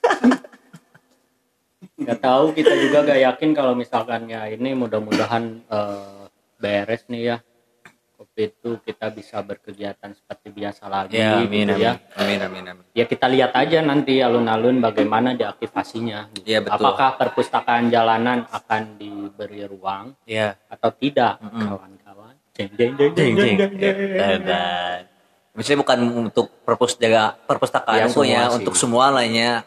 nggak 2.00 2.18
tahu 2.18 2.44
kita 2.52 2.72
juga 2.78 2.98
gak 3.04 3.20
yakin 3.20 3.50
kalau 3.52 3.72
misalkan 3.74 4.24
ya 4.24 4.46
ini 4.46 4.72
mudah-mudahan 4.72 5.60
eh, 5.66 6.24
beres 6.56 7.04
nih 7.08 7.22
ya 7.26 7.36
itu 8.42 8.80
kita 8.80 9.06
bisa 9.08 9.38
berkegiatan 9.40 10.10
seperti 10.10 10.48
biasa 10.50 10.86
lagi 10.86 11.14
Ya, 11.14 11.36
gitu 11.36 11.46
amin, 11.46 11.66
amin. 11.68 11.78
ya 11.78 11.92
Amin, 12.16 12.40
amin, 12.40 12.64
amin. 12.66 12.84
ya 12.90 13.04
kita 13.04 13.26
lihat 13.26 13.52
aja 13.52 13.78
nanti 13.80 14.18
alun-alun 14.18 14.78
bagaimana 14.78 15.32
deaktivasinya 15.32 16.32
gitu. 16.32 16.46
Iya, 16.46 16.58
betul. 16.60 16.74
apakah 16.76 17.08
perpustakaan 17.16 17.88
jalanan 17.88 18.44
akan 18.46 18.82
diberi 18.96 19.64
ruang 19.64 20.16
Iya. 20.24 20.56
atau 20.66 20.90
tidak 20.92 21.36
kawan-kawan 21.38 22.34
jeng 22.52 22.72
jeng 22.74 22.92
jeng 22.94 23.12
jeng 23.12 23.32
Jeng, 23.32 23.56
jeng 23.56 23.72
jeng. 23.76 23.96
jeng. 24.10 24.40
Dan 24.42 25.00
Misalnya 25.50 25.78
bukan 25.82 25.98
untuk 26.30 26.46
perpus 26.62 26.94
jaga 26.94 27.34
perpustakaan 27.36 27.98
Ya, 27.98 28.06
ya, 28.06 28.22
ya 28.24 28.42
untuk 28.48 28.72
semua 28.72 29.10
lainnya. 29.10 29.66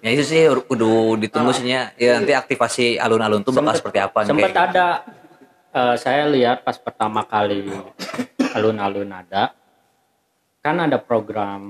Ya 0.00 0.10
itu 0.10 0.24
sih 0.24 0.40
kudu 0.66 1.14
ditunggu 1.14 1.52
sih 1.52 1.62
nya. 1.62 1.94
Ya 1.94 2.16
nanti 2.16 2.32
aktivasi 2.32 2.96
alun-alun 2.96 3.44
tuh 3.44 3.52
bakal 3.52 3.70
Sempet- 3.70 3.78
seperti 3.78 3.98
apa 4.00 4.18
nih 4.18 4.28
sempat 4.34 4.56
ada 4.56 4.86
eh, 5.72 5.96
saya 5.98 6.28
lihat 6.28 6.62
pas 6.62 6.76
pertama 6.76 7.24
kali 7.24 7.68
alun-alun 8.52 9.10
ada 9.12 9.56
kan 10.62 10.78
ada 10.78 11.00
program 11.00 11.62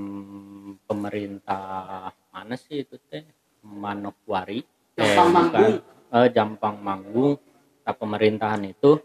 pemerintah 0.84 2.12
mana 2.32 2.55
sih 2.61 2.84
itu 2.84 3.00
teh? 3.09 3.24
Manokwari. 3.62 4.66
Jampang 4.98 5.30
Manggung. 5.32 5.74
eh, 6.12 6.28
Jampang 6.34 6.76
Manggung. 6.82 7.34
Nah, 7.82 7.94
pemerintahan 7.94 8.62
itu 8.68 9.00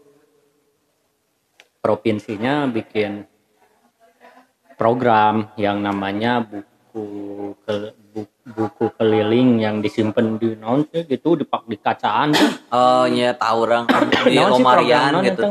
provinsinya 1.80 2.66
bikin 2.68 3.24
program 4.78 5.50
yang 5.58 5.82
namanya 5.82 6.42
buku 6.42 6.77
ke 7.58 7.74
bu- 8.08 8.26
buku 8.48 8.86
keliling 8.92 9.58
yang 9.58 9.78
disimpan 9.78 10.36
di 10.36 10.54
non 10.54 10.80
sih 10.84 11.04
gitu 11.04 11.34
di 11.34 11.44
pak 11.44 11.62
di 11.64 11.76
kacaan 11.76 12.30
tuh 12.30 12.50
Oh 12.68 13.04
iya 13.04 13.32
tahu 13.32 13.58
orang 13.62 13.84
di 14.24 14.36
program 14.56 15.12
naon 15.12 15.22
gitu. 15.22 15.42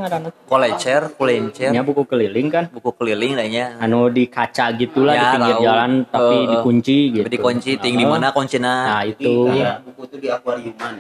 Kolecer, 0.43 1.01
kulencer, 1.13 1.69
Ya 1.69 1.81
buku 1.81 2.03
keliling 2.03 2.47
kan 2.47 2.67
buku 2.67 2.89
keliling 2.93 3.33
lainnya. 3.33 3.77
anu 3.77 4.07
di 4.07 4.25
kaca 4.27 4.73
gitulah 4.73 5.11
di 5.11 5.19
Ya, 5.19 5.31
pinggir 5.31 5.53
tahu. 5.53 5.63
jalan 5.63 5.91
tapi 6.05 6.35
Eh, 6.35 6.43
dikunci 6.51 6.97
gitu. 7.13 7.25
Dikunci 7.27 7.71
ting 7.77 7.95
di 7.95 8.05
mana 8.05 8.29
kuncinya. 8.29 8.75
Nah, 8.89 9.01
Di 9.01 9.13
itu 9.13 9.31
kayak 9.47 9.75
buku 9.83 10.01
itu 10.03 10.15
di 10.17 10.27
akuariuman 10.27 10.93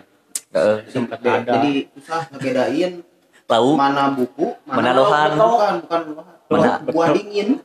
Heeh. 0.47 0.77
sempat 0.87 1.19
ada. 1.19 1.51
jadi 1.51 1.71
susah 1.91 2.21
ngebedain 2.29 2.91
Tahu 3.45 3.69
mana 3.73 4.11
buku 4.11 4.47
Mana 4.63 4.91
lohan. 4.91 5.29
bukan 5.33 5.73
bukan 5.81 6.01
lohan 6.13 6.36
Mana- 6.47 6.79
buah 6.79 7.11
dingin 7.11 7.59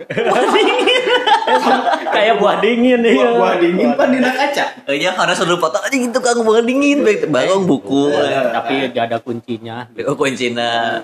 kayak 2.15 2.35
buah 2.39 2.57
dingin 2.59 2.99
buah, 2.99 3.15
ya. 3.15 3.29
buah 3.35 3.55
dingin 3.59 3.89
pan 3.95 4.09
dina 4.11 4.31
kaca 4.31 4.65
Eh, 4.85 4.97
ya 4.99 5.15
karena 5.15 5.35
sudah 5.35 5.57
foto 5.57 5.79
aja 5.79 5.93
gitu 5.93 6.19
kan 6.19 6.35
bukan 6.37 6.65
dingin 6.67 7.07
baik 7.07 7.31
barong 7.31 7.65
buku. 7.65 8.11
Tapi 8.51 8.91
gak 8.91 9.05
ada 9.07 9.19
kuncinya. 9.19 9.87
Oh 10.05 10.19
kuncinya. 10.19 11.03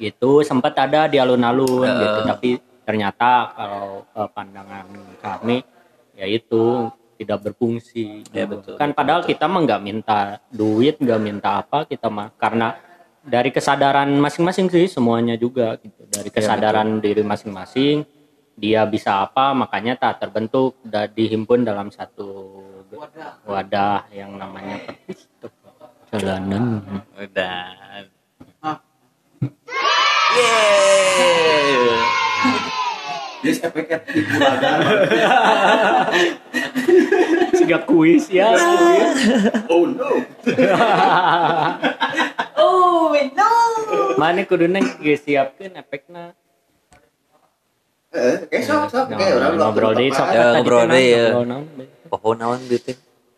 Gitu 0.00 0.40
sempat 0.42 0.72
ada 0.74 1.06
di 1.06 1.20
alun-alun 1.20 1.84
Eh. 1.84 1.92
gitu 1.94 2.20
tapi 2.24 2.48
ternyata 2.82 3.52
kalau 3.52 3.86
eh, 4.08 4.28
pandangan 4.32 4.86
kami 5.20 5.60
yaitu 6.16 6.88
tidak 7.14 7.38
berfungsi. 7.44 8.26
Ya, 8.32 8.44
gitu. 8.44 8.58
betul, 8.58 8.74
kan 8.74 8.90
padahal 8.90 9.22
kita 9.22 9.46
mah 9.46 9.62
nggak 9.62 9.78
minta 9.80 10.18
duit, 10.48 10.98
nggak 10.98 11.20
minta 11.22 11.62
apa, 11.62 11.86
kita 11.86 12.10
mah 12.10 12.34
karena 12.34 12.74
dari 13.22 13.54
kesadaran 13.54 14.10
masing-masing 14.18 14.66
sih 14.70 14.86
semuanya 14.90 15.38
juga 15.38 15.78
gitu. 15.78 16.02
Dari 16.10 16.28
kesadaran 16.30 16.98
diri 16.98 17.22
masing-masing 17.22 18.02
dia 18.52 18.84
bisa 18.84 19.24
apa 19.24 19.56
makanya 19.56 19.96
tak 19.96 20.20
terbentuk 20.20 20.76
dan 20.84 21.08
dihimpun 21.08 21.64
dalam 21.64 21.88
satu 21.88 22.60
wadah 23.48 24.04
yang 24.12 24.36
namanya 24.36 24.76
perpustakaan 25.40 25.90
jalanan. 26.12 26.64
Udah. 27.16 27.64
Ah. 28.60 28.78
Yeay. 30.32 31.02
Yes, 33.42 33.58
efek 33.58 33.90
ibulagan. 33.90 34.78
Siga 37.52 37.78
kuis 37.82 38.30
ya. 38.30 38.54
oh 39.66 39.84
no 39.86 40.10
Mana 44.20 44.46
kuduna 44.46 44.78
geus 45.02 45.26
siapkeun 45.26 45.74
efekna. 45.74 46.32
eh 48.12 48.44
kayak 48.44 48.62
sok 48.68 48.92
sok 48.92 49.04
kayak 49.16 49.40
orang 49.40 49.56
ngobrol 49.56 49.92
deh 49.96 50.12
sok 50.12 50.28
Ya, 50.30 50.44
ngobrol 50.60 50.84
deh, 50.86 51.00
ya. 51.02 51.26
Pohon 52.12 52.36
naon 52.38 52.60
gitu. 52.68 52.92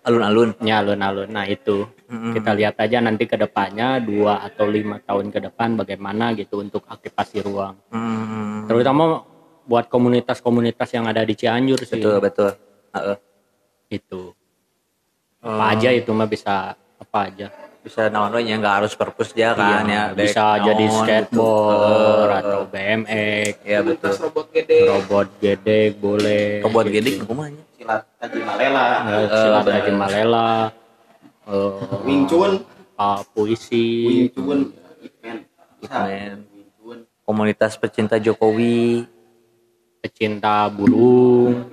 Alun-alun. 0.05 0.51
Ya 0.61 0.83
alun-alun. 0.83 1.31
Nah 1.31 1.47
itu 1.47 1.87
Mm-mm. 2.11 2.35
kita 2.35 2.53
lihat 2.53 2.77
aja 2.77 2.99
nanti 3.01 3.25
ke 3.25 3.39
depannya 3.39 4.03
dua 4.03 4.43
atau 4.45 4.67
lima 4.69 4.99
tahun 5.01 5.31
ke 5.31 5.41
depan 5.49 5.79
bagaimana 5.79 6.35
gitu 6.35 6.61
untuk 6.61 6.83
aktivasi 6.85 7.41
ruang. 7.41 7.79
Hmm. 7.89 8.67
Terutama 8.67 9.23
buat 9.65 9.89
komunitas-komunitas 9.89 10.89
yang 10.93 11.09
ada 11.09 11.25
di 11.25 11.35
Cianjur 11.35 11.81
sih. 11.83 11.97
Betul 12.01 12.21
betul. 12.21 12.51
Heeh. 12.93 13.17
Itu. 13.91 14.33
Apa 15.45 15.77
aja 15.77 15.93
itu 15.93 16.09
mah 16.13 16.29
bisa 16.29 16.73
apa 16.97 17.19
aja. 17.29 17.49
Bisa 17.85 18.09
naon 18.09 18.33
nya 18.41 18.57
nggak 18.57 18.75
harus 18.81 18.93
perpus 18.97 19.37
dia 19.37 19.53
kan 19.53 19.85
ya. 19.85 20.09
Iya, 20.09 20.17
bisa 20.17 20.45
Dek 20.57 20.65
jadi 20.73 20.85
naon 20.89 20.97
skateboard 21.05 22.25
gitu. 22.25 22.39
atau 22.41 22.61
BMX, 22.73 23.53
Ya 23.61 23.79
betul. 23.85 24.13
robot 24.25 24.47
gede 24.57 24.79
robot 24.89 25.29
gedek 25.37 25.91
boleh. 26.01 26.45
Robot 26.65 26.85
gitu. 26.89 26.95
gedik 26.97 27.15
kumanya. 27.29 27.63
silat 27.77 28.03
haji 28.17 28.41
malela 28.41 28.87
Eh, 29.05 29.27
silat 29.29 29.63
benar. 29.69 29.77
Haji 29.77 29.93
Malela, 29.93 30.49
eh, 31.45 31.73
wing 32.09 32.25
chun 32.25 32.53
ah, 32.97 33.21
puisi, 33.37 33.85
wing 34.09 34.29
chun 34.33 34.59
Komunitas 37.25 37.77
pecinta 37.77 38.17
Jokowi. 38.17 39.05
Pecinta 40.05 40.69
burung, 40.69 41.73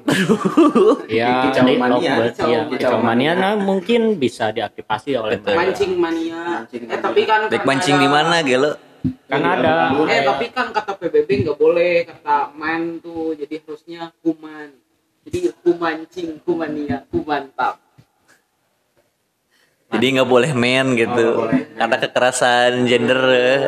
ya, 1.05 1.51
Kicau 1.51 1.67
mania, 1.75 2.31
kicau- 2.31 2.47
ya, 2.71 2.95
mania, 2.97 3.31
nah, 3.35 3.59
mungkin 3.59 4.15
bisa 4.15 4.55
diaktifasi 4.55 5.19
oleh 5.19 5.35
Betul. 5.35 5.51
mancing 5.53 5.91
mania 5.99 6.39
Mancing 6.63 6.81
eh 6.81 6.87
mania. 6.87 7.03
tapi 7.03 7.21
kan 7.27 7.39
Dek 7.51 7.67
mancing 7.67 7.99
di 7.99 8.07
mana 8.07 8.39
gelo? 8.39 8.71
Kan 9.27 9.43
ada, 9.43 9.91
eh 10.07 10.23
tapi 10.23 10.45
kan 10.47 10.71
kata 10.71 10.95
PBB 10.95 11.43
nggak 11.43 11.57
boleh 11.57 12.07
kata 12.07 12.55
main 12.55 13.03
tuh 13.03 13.35
jadi 13.35 13.59
harusnya 13.59 14.15
kuman 14.23 14.79
jadi 15.23 15.51
kumancing 15.59 16.39
kumania 16.39 17.03
kumantap 17.07 17.83
Jadi 19.91 20.05
nggak 20.07 20.29
boleh 20.29 20.51
men 20.53 20.95
gitu. 20.95 21.27
Oh, 21.35 21.43
boleh. 21.43 21.67
Karena 21.75 21.97
kekerasan 21.99 22.87
gender. 22.87 23.19
eh. 23.27 23.61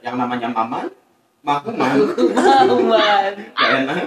yang 0.00 0.14
namanya 0.16 0.50
maman 0.50 0.90
makuman 1.40 1.94
kuman 2.66 3.32
Gak 3.54 3.70
enak 3.78 3.98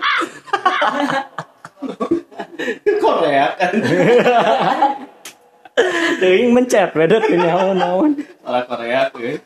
Korea 2.97 3.45
kan 3.55 3.73
Teuing 6.21 6.51
mencet, 6.51 6.93
beda 6.93 7.17
tuh 7.17 7.33
naon-naon. 7.33 8.11
salah 8.37 8.63
Korea 8.65 9.09
tuh 9.09 9.39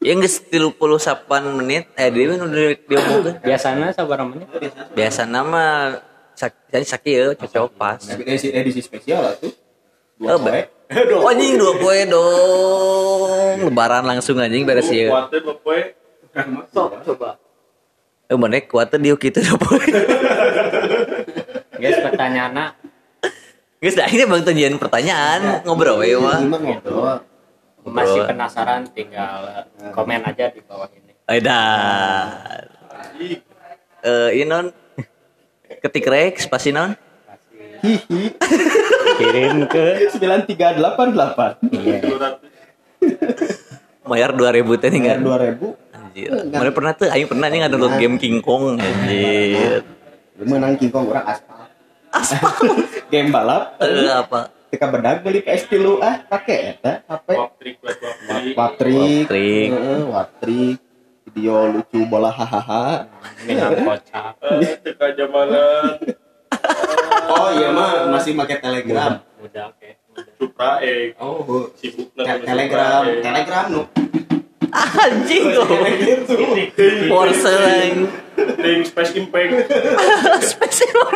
Ya 0.00 0.16
nggak 0.16 0.48
38 0.48 0.96
menit. 1.60 1.84
Eh 1.92 2.08
dia 2.08 2.24
kan 2.26 2.40
udah 2.40 2.72
diomongin. 2.78 3.34
Biasanya 3.42 3.92
sabar 3.92 4.24
menit. 4.24 4.48
Biasa 4.96 5.28
nama 5.28 5.92
sak 6.32 6.56
sakit 6.72 7.12
ya 7.12 7.26
cocok 7.36 7.68
pas. 7.74 8.00
edisi, 8.16 8.48
edisi 8.48 8.80
spesial 8.80 9.20
lah 9.20 9.34
tuh 9.36 9.52
Oh, 10.20 10.36
dua 10.36 10.40
ba- 10.40 10.79
Oh, 10.90 11.30
anjing 11.30 11.54
dua 11.54 11.78
kue 11.78 12.02
dong. 12.10 13.62
Lebaran 13.70 14.02
langsung 14.02 14.42
anjing 14.42 14.66
beres 14.66 14.90
ya. 14.90 15.06
kuatnya 15.14 15.38
bapak 15.46 15.94
sok 16.70 17.02
coba 17.06 17.38
Eh 18.30 18.34
mana 18.34 18.58
kuat 18.66 18.90
dia 18.98 19.14
gitu 19.14 19.38
dua 19.38 19.54
kue. 19.54 19.86
Guys, 21.78 21.98
pertanyaan 22.02 22.74
Guys, 23.80 23.94
dah 23.94 24.10
ini 24.10 24.26
bang 24.26 24.42
tunjukin 24.42 24.76
pertanyaan 24.82 25.62
ngobrol 25.62 26.02
ya 26.02 26.18
mah. 26.18 26.42
ngobrol 26.42 27.22
masih 27.86 28.28
penasaran 28.28 28.84
tinggal 28.92 29.64
komen 29.94 30.20
aja 30.26 30.52
di 30.52 30.60
bawah 30.60 30.90
ini. 30.90 31.14
Edan. 31.30 32.66
Eh 34.02 34.28
ini 34.36 34.44
non 34.44 34.74
ketik 35.80 36.10
Rex 36.10 36.50
pasti 36.50 36.74
non. 36.74 36.92
Kirim 39.20 39.68
ke 39.68 39.84
9388 40.16 41.60
iya. 41.76 42.00
Bayar 44.08 44.30
2000 44.32 44.80
teh 44.80 44.88
nih 44.88 45.00
bayar 45.04 45.20
dua 45.20 45.38
ribu 45.38 45.66
Anjir. 45.92 46.30
Mana 46.48 46.70
pernah 46.72 46.92
tuh 46.96 47.06
aing 47.12 47.28
pernah 47.28 47.46
nih 47.52 47.68
download 47.68 47.94
game 48.00 48.16
King 48.16 48.40
Kong 48.40 48.80
anjir. 48.80 49.84
menang 50.40 50.80
King 50.80 50.88
Kong 50.88 51.12
orang 51.12 51.36
aspal 51.36 51.68
game 53.12 53.28
balap 53.28 53.76
Eh 53.84 54.08
apa? 54.08 54.48
ketika 54.70 54.86
bedag 54.86 55.26
beli 55.26 55.42
PS 55.42 55.66
tilu 55.66 55.98
ah 55.98 56.22
pakai 56.30 56.78
eta 56.78 57.02
HP 57.10 57.28
Waptrik. 58.54 59.26
Heeh, 59.74 60.00
Waptrik, 60.06 60.78
video 61.26 61.74
lucu 61.74 62.06
bola 62.06 62.30
hahaha. 62.30 63.10
kocak 63.84 64.38
Teka 64.86 65.06
jamanan. 65.18 65.98
Oh 67.30 67.48
iya 67.52 67.68
mah 67.70 68.08
masih 68.08 68.34
pakai 68.34 68.58
Telegram. 68.58 69.22
udah 69.40 69.72
udah 69.72 69.94
Supra 70.36 70.80
X. 70.80 71.16
Oh, 71.16 71.70
Sibuk 71.74 72.12
Telegram, 72.12 73.00
Supra 73.00 73.16
X. 73.16 73.22
Telegram 73.22 73.64
nu. 73.68 73.82
Anjing 74.70 75.44
kok. 75.50 75.66
Gitu. 75.96 76.36
Porsche 77.06 77.50
lain. 77.50 78.06
Link 78.56 78.82
Space 78.84 79.12
Impact. 79.14 79.66
Spesial. 80.46 81.06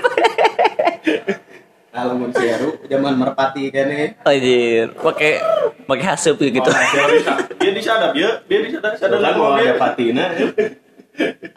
Kalau 1.89 2.19
mun 2.19 2.35
seru 2.35 2.75
zaman 2.85 3.15
merpati 3.15 3.71
kene. 3.71 4.19
Anjir, 4.21 4.91
pakai 4.97 5.39
pakai 5.85 6.05
haseup 6.09 6.35
gitu. 6.37 6.59
Oh, 6.61 6.75
dia 6.75 7.07
bisa- 7.13 7.39
dia 7.55 7.71
disadap 7.71 8.13
ya, 8.13 8.43
dia 8.45 8.59
disadap, 8.61 8.99
sadap 8.99 9.15
Kan 9.15 9.25
lagu 9.25 9.39
mau 9.39 9.55
dia. 9.55 9.63
ada 9.65 9.75
patina. 9.79 10.25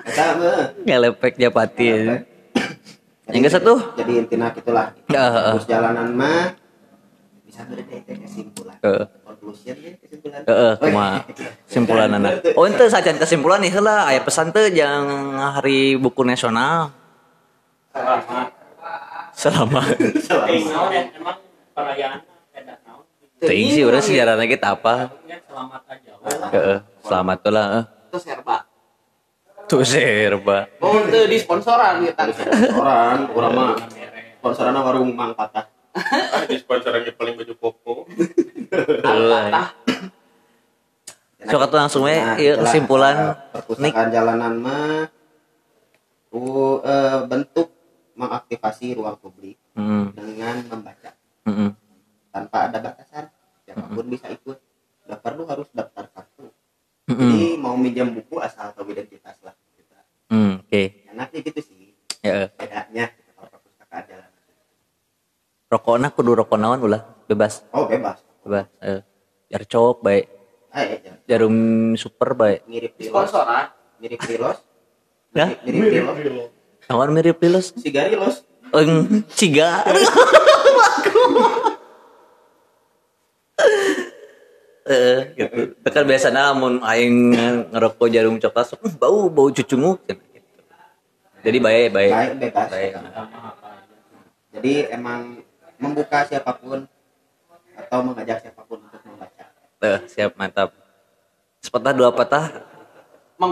Eta 0.06 0.26
mah. 0.38 0.78
Ngelepek 0.80 1.34
Japati. 1.36 1.90
Yang 3.28 3.60
satu? 3.60 3.74
Jadi 4.00 4.12
intinya 4.24 4.48
gitulah. 4.56 4.96
Ya, 5.12 5.26
heeh. 5.28 5.56
Terus 5.60 5.68
jalanan 5.68 6.08
mah 6.16 6.56
bisa 7.44 7.62
berdek 7.68 8.08
kesimpulan. 8.08 8.78
Heeh. 8.80 9.04
Conclusion 9.28 9.76
ya 9.84 9.92
kesimpulan. 10.00 10.42
Heeh, 10.48 10.72
kumaha 10.80 11.18
simpulan 11.68 12.10
anak. 12.16 12.34
Oh, 12.56 12.64
ente 12.64 12.88
sajian 12.88 13.20
kesimpulan 13.20 13.60
nih 13.60 13.72
heula 13.76 14.08
aya 14.08 14.24
pesan 14.24 14.56
teh 14.56 14.72
jang 14.72 15.36
hari 15.36 16.00
buku 16.00 16.24
nasional. 16.24 16.96
Selamat. 19.36 19.96
Emang 19.98 21.38
perayaan 21.76 22.20
naon 22.64 23.06
Teuing 23.38 23.70
sih 23.70 23.84
urang 23.86 24.02
sejarahna 24.02 24.50
kita 24.50 24.74
apa? 24.74 25.14
Selamat 25.28 25.82
aja 25.90 26.12
Heeh, 26.54 26.80
selamat 27.06 27.38
tuh 27.44 27.52
lah. 27.54 27.68
Itu 28.08 28.18
serba. 28.24 28.66
Tuh 29.68 29.84
serba. 29.84 30.72
Oh, 30.80 30.96
itu 31.04 31.20
di 31.28 31.38
sponsoran 31.38 32.04
kita. 32.08 32.32
Orang, 32.72 33.36
orang 33.36 33.52
mah 33.52 33.70
sponsorana 34.40 34.80
warung 34.80 35.12
Mang 35.12 35.36
Patah. 35.36 35.68
Ah, 35.98 36.44
di 36.48 36.56
sponsorannya 36.56 37.12
paling 37.14 37.36
baju 37.36 37.54
koko. 37.60 38.08
Al-Fatah. 39.04 39.68
Sok 41.48 41.64
atuh 41.64 41.80
langsung 41.80 42.04
we 42.04 42.18
Nah, 42.18 42.36
itulah, 42.36 42.66
kesimpulan 42.66 43.16
eh, 43.16 43.36
perpustakaan 43.56 44.10
jalanan 44.10 44.54
mah 44.60 45.08
uh, 46.34 46.78
eh, 46.84 47.20
bentuk 47.30 47.68
mengaktifasi 48.18 48.98
ruang 48.98 49.18
publik 49.22 49.58
Heeh. 49.78 50.06
dengan 50.14 50.56
membaca 50.68 51.14
Heeh. 51.46 51.72
tanpa 52.34 52.58
ada 52.70 52.78
batasan 52.82 53.30
siapa 53.64 53.86
pun 53.94 54.06
bisa 54.10 54.28
ikut 54.34 54.58
nggak 55.08 55.20
perlu 55.22 55.44
harus 55.46 55.70
daftar 55.72 56.10
kartu 56.10 56.50
Heeh. 57.10 57.30
jadi 57.32 57.50
mau 57.62 57.78
minjam 57.78 58.10
buku 58.12 58.42
asal 58.42 58.74
tahu 58.74 58.92
identitas 58.92 59.38
lah 59.42 59.54
kita 59.54 59.57
Hmm, 60.28 60.60
oke. 60.60 60.84
enaknya 61.08 61.40
gitu 61.42 61.60
sih 61.64 61.96
Ya. 62.20 62.52
bedanya 62.52 63.06
gitu, 63.10 63.32
kalau 63.32 63.50
perpustakaan 63.50 64.04
Rokokna 65.68 66.08
kudu 66.10 66.32
rokok 66.34 66.58
naon 66.58 66.80
ulah 66.80 67.02
bebas. 67.26 67.64
oh 67.72 67.86
bebas 67.86 68.20
Bebas. 68.42 68.68
Eh. 68.80 69.00
Jar 69.48 69.64
cok 69.64 70.00
baik. 70.02 70.26
ah 70.70 70.84
jangan. 70.84 71.20
Jarum 71.26 71.56
super 71.96 72.32
baik. 72.34 72.64
mirip 72.66 72.96
Di 72.96 73.08
rilos 73.08 73.28
sponsoran. 73.28 73.66
mirip 73.98 74.20
rilos 74.22 74.58
Ya? 75.32 75.48
mirip 75.62 75.92
rilos 76.18 76.50
Naon 76.88 77.10
mirip 77.12 77.38
Lilos? 77.38 77.76
sigarilos 77.76 78.44
Eng, 78.70 79.24
ciga. 79.30 79.80
Eh, 84.88 85.20
gitu. 85.36 85.76
Kan 85.84 86.08
biasa 86.08 86.32
namun 86.32 86.80
aing 86.80 87.36
ngerokok 87.70 88.08
jarum 88.08 88.40
coklat 88.40 88.66
sok, 88.66 88.80
"Uh, 88.82 88.94
bau 88.96 89.28
bau 89.28 89.52
cucungu 89.52 90.00
gitu. 90.08 90.24
Jadi 91.44 91.58
baik 91.60 91.88
baik. 91.92 92.12
baik 92.12 92.34
bebas 92.42 92.68
Baik. 92.68 92.92
jadi 94.50 94.74
emang 94.90 95.44
membuka 95.78 96.26
siapa 96.26 96.56
pun 96.56 96.88
atau 97.78 98.00
mengajak 98.02 98.42
siapa 98.42 98.62
pun 98.64 98.82
untuk 98.82 99.02
membaca 99.06 99.44
Eh, 99.78 100.00
siap 100.10 100.34
mantap. 100.34 100.74
Sepatah 101.62 101.94
dua 101.94 102.10
Patah. 102.10 102.48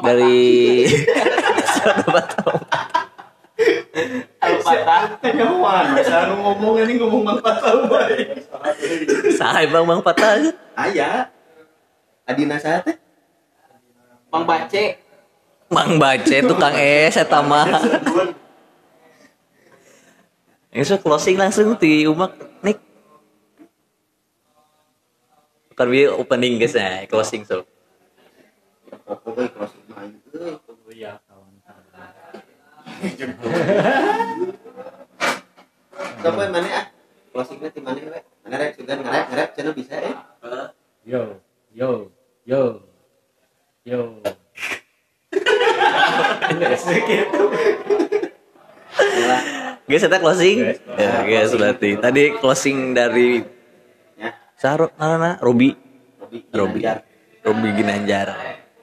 dari 0.01 0.81
satu 1.77 2.09
patah. 2.09 2.94
Al-Fatah. 4.43 5.15
Kenyawan, 5.23 5.95
masa 5.95 6.27
nu 6.27 6.35
ngomong 6.43 6.83
ini 6.83 6.99
ngomong 6.99 7.23
Mang 7.23 7.39
Patah 7.39 7.87
baik. 7.87 8.43
Bang 9.71 9.85
bang 9.87 10.01
patah. 10.03 10.51
Aya. 10.75 11.31
Adina 12.27 12.59
saha 12.59 12.83
teh? 12.83 12.95
Mang 14.27 14.43
Bace. 14.43 14.99
Mang 15.71 15.97
bace 15.97 16.43
tukang 16.43 16.75
es 16.75 17.15
eta 17.15 17.39
mah. 17.39 17.65
Itu 20.75 20.99
closing 20.99 21.39
langsung 21.39 21.79
di 21.79 22.03
umak 22.03 22.35
nik. 22.59 22.77
Dia 25.75 26.11
opening 26.11 26.59
guys 26.59 26.75
nah, 26.75 27.07
closing 27.07 27.47
so. 27.47 27.63
Closing 29.07 29.83
main 29.87 30.11
euy. 30.35 30.99
ya 30.99 31.19
Coba 36.25 36.43
mana 36.49 36.69
ah? 36.73 36.85
Closingnya 37.35 37.69
di 37.69 37.81
mana 37.83 37.99
we? 38.01 38.19
Mana 38.47 38.55
rek 38.57 38.79
sugan 38.79 38.97
ngarep 39.03 39.25
ngarep 39.29 39.49
cenah 39.53 39.73
bisa 39.75 39.95
eh. 39.99 40.15
yo 41.05 41.37
yo 41.75 42.09
yo 42.47 42.81
yo 43.85 43.99
Guys, 49.85 50.01
kita 50.01 50.17
closing. 50.17 50.73
Ya, 50.97 51.21
guys, 51.21 51.53
berarti 51.53 51.93
tadi 52.01 52.33
closing 52.41 52.97
dari 52.97 53.45
Ya, 54.17 54.33
Sarok, 54.57 54.97
Nana, 54.97 55.37
Robi, 55.43 55.77
Robi 56.17 56.39
Robi, 56.49 56.79
Ginanjar. 56.81 56.97
Robi 57.45 57.69
Ginanjar. 57.75 58.27